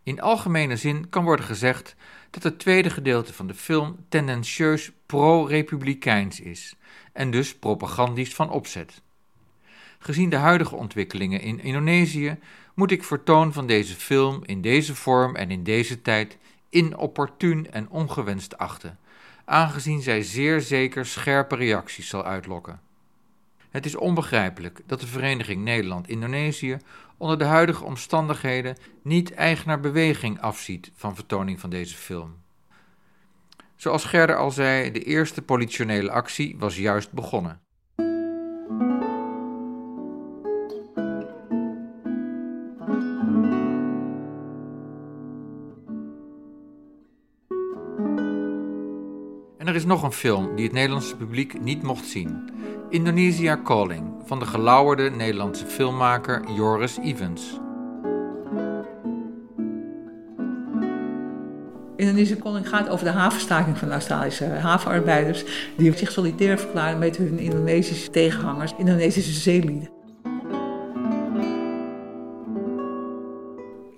[0.02, 1.96] In algemene zin kan worden gezegd
[2.30, 6.76] dat het tweede gedeelte van de film tendentieus pro-republikeins is
[7.12, 9.02] en dus propagandisch van opzet.
[9.98, 12.38] Gezien de huidige ontwikkelingen in Indonesië
[12.74, 16.38] moet ik vertoon van deze film in deze vorm en in deze tijd
[16.70, 18.98] inopportun en ongewenst achten,
[19.44, 22.80] aangezien zij zeer zeker scherpe reacties zal uitlokken.
[23.70, 26.78] Het is onbegrijpelijk dat de Vereniging Nederland-Indonesië
[27.18, 32.36] onder de huidige omstandigheden niet eigenaar beweging afziet van vertoning van deze film.
[33.76, 37.60] Zoals Gerder al zei, de eerste politionele actie was juist begonnen.
[49.58, 52.50] En er is nog een film die het Nederlandse publiek niet mocht zien.
[52.90, 57.60] Indonesia Calling van de gelauwerde Nederlandse filmmaker Joris Evans.
[61.96, 65.44] Indonesia Calling gaat over de havenstaking van de Australische havenarbeiders
[65.76, 69.90] die zich solidair verklaren met hun Indonesische tegenhangers, Indonesische zeelieden.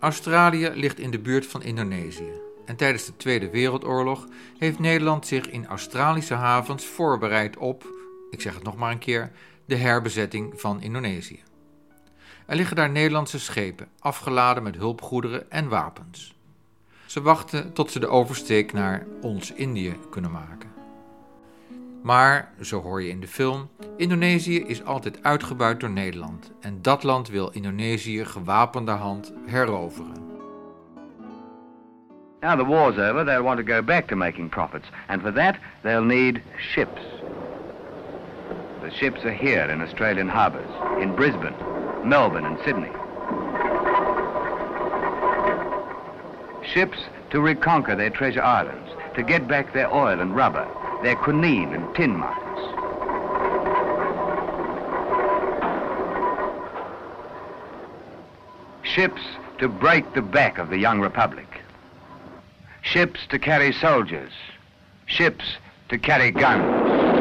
[0.01, 2.33] Australië ligt in de buurt van Indonesië.
[2.65, 4.27] En tijdens de Tweede Wereldoorlog
[4.59, 8.00] heeft Nederland zich in Australische havens voorbereid op
[8.31, 9.31] ik zeg het nog maar een keer,
[9.65, 11.41] de herbezetting van Indonesië.
[12.47, 16.35] Er liggen daar Nederlandse schepen, afgeladen met hulpgoederen en wapens.
[17.07, 20.69] Ze wachten tot ze de oversteek naar ons Indië kunnen maken.
[22.03, 27.03] Maar, zo hoor je in de film, Indonesië is altijd uitgebuit door Nederland en dat
[27.03, 30.29] land wil Indonesië gewapende hand heroveren.
[32.41, 35.57] Now the war's over, they'll want to go back to making profits, and for that
[35.83, 37.01] they'll need ships.
[38.91, 40.69] The ships are here in Australian harbours,
[41.01, 41.55] in Brisbane,
[42.03, 42.91] Melbourne and Sydney.
[46.67, 46.99] Ships
[47.31, 50.69] to reconquer their treasure islands, to get back their oil and rubber,
[51.05, 52.37] their quinine and tin mines.
[58.83, 59.23] Ships
[59.61, 61.63] to break the back of the young republic.
[62.83, 64.33] Ships to carry soldiers.
[65.07, 65.45] Ships
[65.91, 67.21] to carry guns.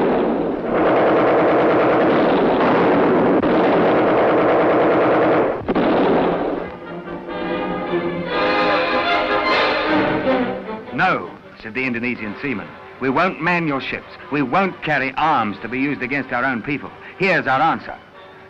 [11.59, 12.67] No, said the Indonesian seamen.
[13.01, 14.17] We won't man your ships.
[14.31, 16.89] We won't carry arms to be used against our own people.
[17.17, 17.97] Here's our answer.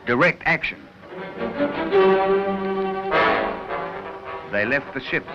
[0.05, 0.77] Direct action.
[4.51, 5.31] They left the ships.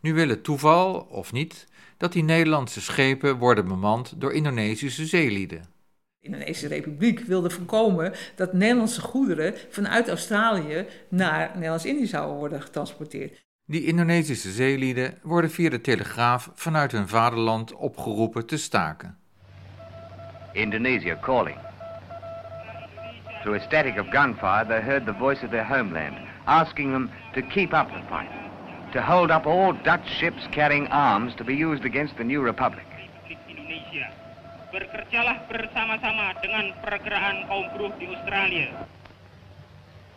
[0.00, 5.60] Nu wil het toeval, of niet, dat die Nederlandse schepen worden bemand door Indonesische zeelieden.
[6.20, 13.40] De Indonesische Republiek wilde voorkomen dat Nederlandse goederen vanuit Australië naar Nederlands-Indië zouden worden getransporteerd.
[13.66, 19.16] Die Indonesische zeelieden worden via de telegraaf vanuit hun vaderland opgeroepen te staken.
[20.52, 21.56] Indonesia calling.
[23.42, 27.40] Through a static of gunfire, they heard the voice of their homeland, asking them to
[27.40, 28.30] keep up the fight,
[28.92, 32.86] to hold up all Dutch ships carrying arms to be used against the new republic.
[33.48, 34.10] Indonesia.
[34.72, 38.86] Bekerjalah bersama-sama dengan pergerakan kaum buruh di Australia.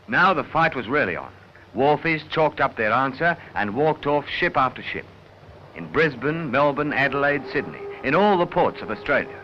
[0.07, 1.44] Now the fight was really on.
[1.76, 5.05] Wharfies chalked up their answer and walked off ship after ship.
[5.73, 9.39] In Brisbane, Melbourne, Adelaide, Sydney, in all the ports of Australia.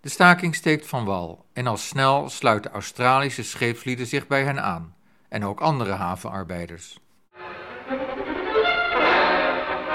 [0.00, 4.94] De staking steekt van wal en al snel sluiten Australische scheepslieden zich bij hen aan
[5.28, 6.98] en ook andere havenarbeiders.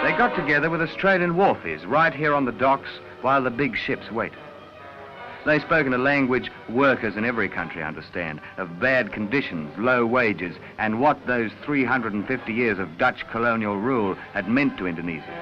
[0.04, 2.90] They got together with Australian wharfies right here on the docks
[3.22, 4.38] while the big ships waited.
[5.46, 10.56] They spoke in a language workers in every country understand, of bad conditions, low wages,
[10.78, 15.34] and what those 350 years of Dutch colonial rule had meant to Indonesia.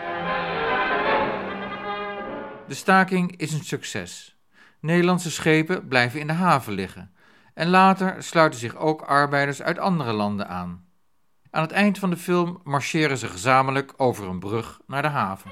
[2.67, 4.37] De staking is een succes.
[4.79, 7.11] Nederlandse schepen blijven in de haven liggen.
[7.53, 10.85] En later sluiten zich ook arbeiders uit andere landen aan.
[11.51, 15.51] Aan het eind van de film marcheren ze gezamenlijk over een brug naar de haven.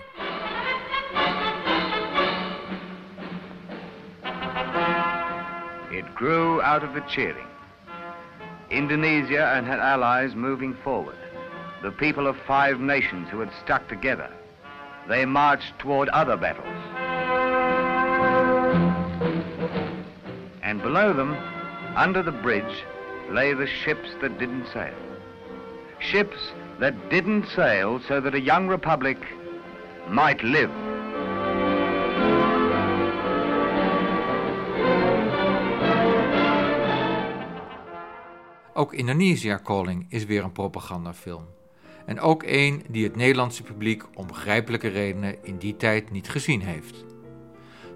[5.91, 7.47] It grew out of the cheering.
[8.69, 11.17] Indonesia and her allies moving forward.
[11.83, 14.31] The people of five nations who had stuck together.
[15.09, 16.65] They marched toward other battles.
[20.63, 21.35] And below them,
[21.97, 22.83] under the bridge,
[23.29, 24.95] lay the ships that didn't sail.
[25.99, 26.37] Ships
[26.79, 29.17] that didn't sail so that a young republic
[30.07, 30.71] might live.
[38.81, 41.45] Ook Indonesia Calling is weer een propagandafilm.
[42.05, 46.61] En ook één die het Nederlandse publiek om begrijpelijke redenen in die tijd niet gezien
[46.61, 47.05] heeft.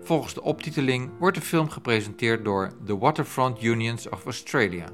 [0.01, 4.89] Volgens de optiteling wordt de film gepresenteerd door The Waterfront Unions of Australia,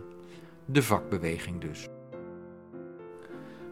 [0.66, 1.88] de vakbeweging dus.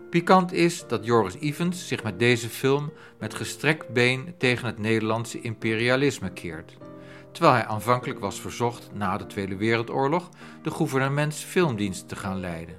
[0.09, 5.41] Pikant is dat Joris Evans zich met deze film met gestrekt been tegen het Nederlandse
[5.41, 6.77] imperialisme keert
[7.31, 10.29] terwijl hij aanvankelijk was verzocht na de Tweede Wereldoorlog
[10.61, 12.75] de gouvernements filmdienst te gaan leiden.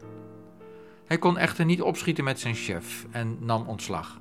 [1.06, 4.18] Hij kon echter niet opschieten met zijn chef en nam ontslag.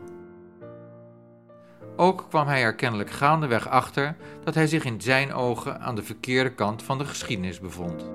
[1.95, 6.03] Ook kwam hij er kennelijk gaandeweg achter dat hij zich in zijn ogen aan de
[6.03, 8.09] verkeerde kant van de geschiedenis bevond.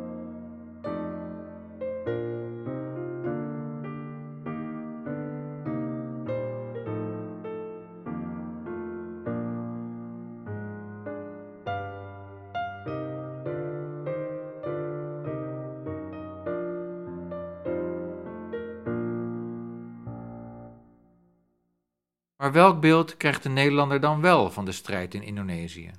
[22.45, 25.90] Maar welk beeld krijgt de Nederlander dan wel van de strijd in Indonesië?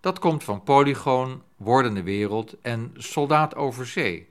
[0.00, 4.26] Dat komt van Polygoon, Wordende Wereld en Soldaat over Zee,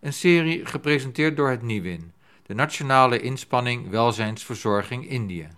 [0.00, 2.12] een serie gepresenteerd door het NIWIN,
[2.46, 5.48] de Nationale Inspanning Welzijnsverzorging Indië.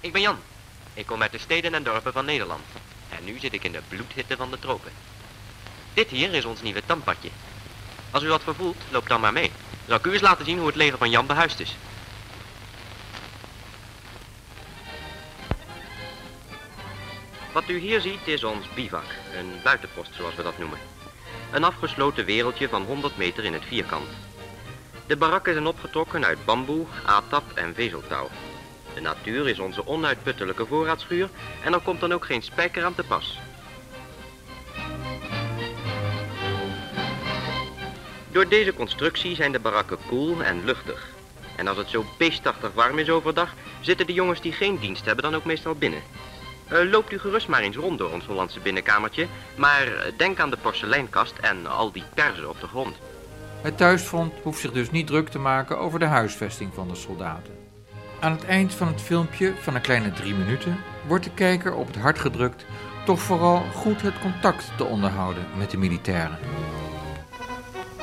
[0.00, 0.36] Ik ben Jan.
[0.94, 2.64] Ik kom uit de steden en dorpen van Nederland.
[3.08, 4.92] En nu zit ik in de bloedhitte van de tropen.
[5.96, 7.28] Dit hier is ons nieuwe tandpadje.
[8.10, 9.50] Als u wat vervoelt, loop dan maar mee.
[9.86, 11.76] Zal ik u eens laten zien hoe het leger van Jan behuisd is.
[17.52, 19.04] Wat u hier ziet is ons bivak,
[19.38, 20.78] een buitenpost zoals we dat noemen.
[21.52, 24.08] Een afgesloten wereldje van 100 meter in het vierkant.
[25.06, 28.28] De barakken zijn opgetrokken uit bamboe, atap en vezeltouw.
[28.94, 31.28] De natuur is onze onuitputtelijke voorraadschuur
[31.64, 33.38] en er komt dan ook geen spijker aan te pas.
[38.36, 41.08] Door deze constructie zijn de barakken koel en luchtig.
[41.56, 45.24] En als het zo beestachtig warm is overdag, zitten de jongens die geen dienst hebben
[45.24, 46.02] dan ook meestal binnen.
[46.72, 50.56] Uh, loopt u gerust maar eens rond door ons Hollandse binnenkamertje, maar denk aan de
[50.56, 52.96] porseleinkast en al die perzen op de grond.
[53.62, 57.54] Het thuisfront hoeft zich dus niet druk te maken over de huisvesting van de soldaten.
[58.20, 61.86] Aan het eind van het filmpje van een kleine drie minuten wordt de kijker op
[61.86, 62.64] het hart gedrukt
[63.04, 66.38] toch vooral goed het contact te onderhouden met de militairen.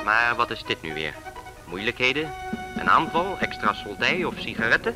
[0.03, 1.13] Maar wat is dit nu weer?
[1.65, 2.31] Moeilijkheden?
[2.75, 3.37] Een aanval?
[3.39, 4.95] Extra soldij of sigaretten?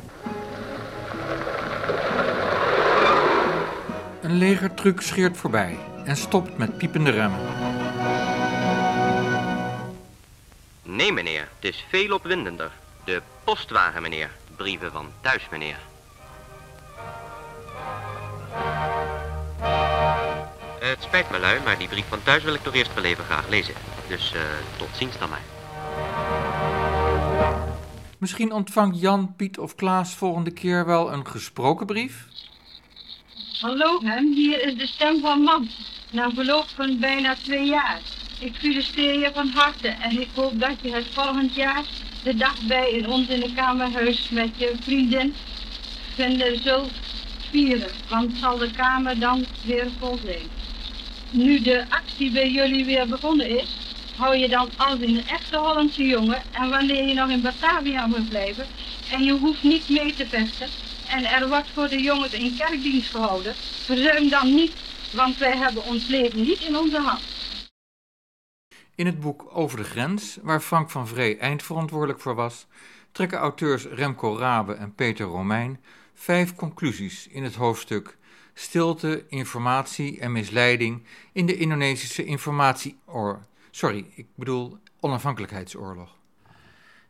[4.22, 7.40] Een legertruck scheert voorbij en stopt met piepende remmen.
[10.82, 12.70] Nee, meneer, het is veel opwindender.
[13.04, 14.30] De postwagen, meneer.
[14.56, 15.78] Brieven van thuis, meneer.
[20.78, 23.24] Het spijt me, lui, maar die brief van thuis wil ik toch eerst wel even
[23.24, 23.74] graag lezen.
[24.08, 24.40] Dus uh,
[24.76, 25.42] tot ziens dan maar.
[28.18, 32.26] Misschien ontvangt Jan, Piet of Klaas volgende keer wel een gesproken brief?
[33.60, 34.32] Hallo, hem.
[34.32, 35.68] Hier is de stem van man.
[36.10, 38.00] Na verloop van bijna twee jaar.
[38.40, 41.84] Ik feliciteer je van harte en ik hoop dat je het volgend jaar
[42.22, 45.34] de dag bij in ons in de kamerhuis met je vriendin
[46.14, 46.92] vinden zult
[47.50, 47.90] vieren.
[48.08, 50.48] Want zal de kamer dan weer vol zijn.
[51.30, 53.87] Nu de actie bij jullie weer begonnen is,
[54.18, 58.28] hou je dan als een echte Hollandse jongen en wanneer je nog in Batavia moet
[58.28, 58.66] blijven
[59.12, 60.68] en je hoeft niet mee te vechten
[61.08, 63.54] en er wordt voor de jongens een kerkdienst gehouden,
[63.84, 64.74] verzuim dan niet,
[65.14, 67.22] want wij hebben ons leven niet in onze hand.
[68.94, 72.66] In het boek Over de Grens, waar Frank van Vree eindverantwoordelijk voor was,
[73.12, 75.80] trekken auteurs Remco Rabe en Peter Romein
[76.14, 78.16] vijf conclusies in het hoofdstuk
[78.54, 81.02] Stilte, informatie en misleiding
[81.32, 83.46] in de Indonesische informatieoorlog.
[83.78, 86.16] Sorry, ik bedoel onafhankelijkheidsoorlog.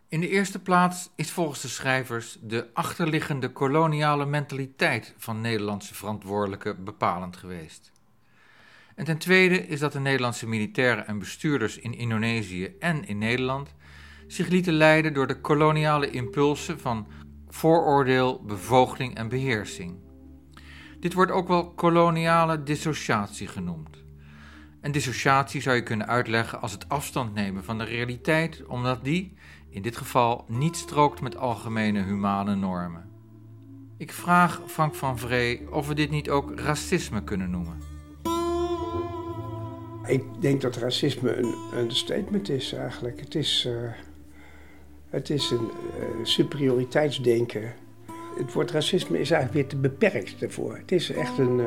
[0.09, 6.85] In de eerste plaats is volgens de schrijvers de achterliggende koloniale mentaliteit van Nederlandse verantwoordelijken
[6.85, 7.93] bepalend geweest.
[8.95, 13.75] En ten tweede is dat de Nederlandse militairen en bestuurders in Indonesië en in Nederland
[14.27, 17.07] zich lieten leiden door de koloniale impulsen van
[17.49, 19.97] vooroordeel, bevoogding en beheersing.
[21.01, 24.07] Dit wordt ook wel koloniale dissociatie genoemd.
[24.81, 29.35] En dissociatie zou je kunnen uitleggen als het afstand nemen van de realiteit, omdat die,
[29.71, 33.09] in dit geval, niet strookt met algemene humane normen.
[33.97, 37.77] Ik vraag Frank van Vree of we dit niet ook racisme kunnen noemen.
[40.07, 43.21] Ik denk dat racisme een, een statement is eigenlijk.
[43.21, 43.91] Het is, uh,
[45.09, 47.75] het is een uh, superioriteitsdenken.
[48.37, 50.77] Het woord racisme is eigenlijk weer te beperkt daarvoor.
[50.77, 51.67] Het is echt een, uh,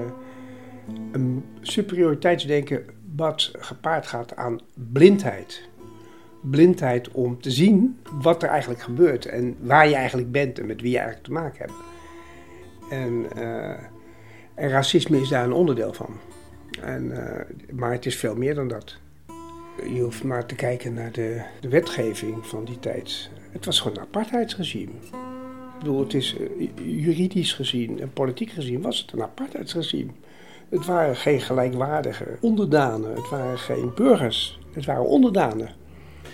[1.11, 2.85] een superioriteitsdenken
[3.15, 5.69] wat gepaard gaat aan blindheid.
[6.41, 10.81] Blindheid om te zien wat er eigenlijk gebeurt en waar je eigenlijk bent en met
[10.81, 11.77] wie je eigenlijk te maken hebt.
[12.89, 13.25] En,
[14.55, 16.19] en racisme is daar een onderdeel van.
[16.79, 17.19] En, uh,
[17.71, 18.97] maar het is veel meer dan dat.
[19.93, 23.29] Je hoeft maar te kijken naar de, de wetgeving van die tijd.
[23.51, 24.91] Het was gewoon een apartheidsregime.
[24.91, 30.11] Ik bedoel, het is uh, juridisch gezien en politiek gezien was het een apartheidsregime.
[30.71, 35.69] Het waren geen gelijkwaardige onderdanen, het waren geen burgers, het waren onderdanen.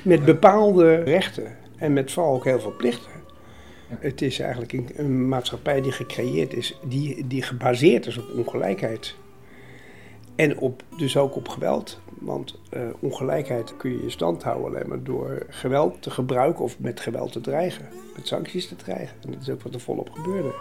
[0.02, 3.11] Met bepaalde rechten en met vooral ook heel veel plichten.
[3.88, 9.16] Het is eigenlijk een, maatschappij die gecreëerd is, die, die gebaseerd is op ongelijkheid.
[10.36, 11.99] En op, dus ook op geweld.
[12.20, 16.80] Want uh, ongelijkheid kun je in stand houden alleen maar door geweld te gebruiken of
[16.80, 17.86] met geweld te dreigen.
[18.16, 19.16] Met sancties te dreigen.
[19.26, 20.53] En dat is ook wat er volop gebeurde.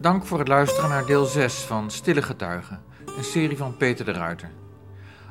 [0.00, 2.82] Dank voor het luisteren naar deel 6 van Stille Getuigen,
[3.16, 4.50] een serie van Peter de Ruiter.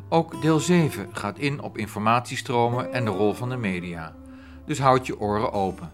[0.10, 4.16] Ook deel 7 gaat in op informatiestromen en de rol van de media,
[4.66, 5.92] dus houd je oren open.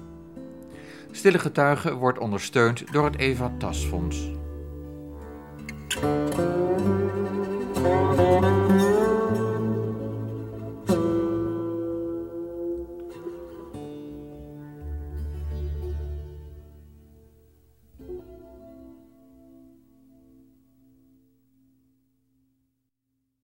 [1.12, 4.32] Stille Getuigen wordt ondersteund door het Eva Tasfonds.
[5.88, 8.53] Fonds.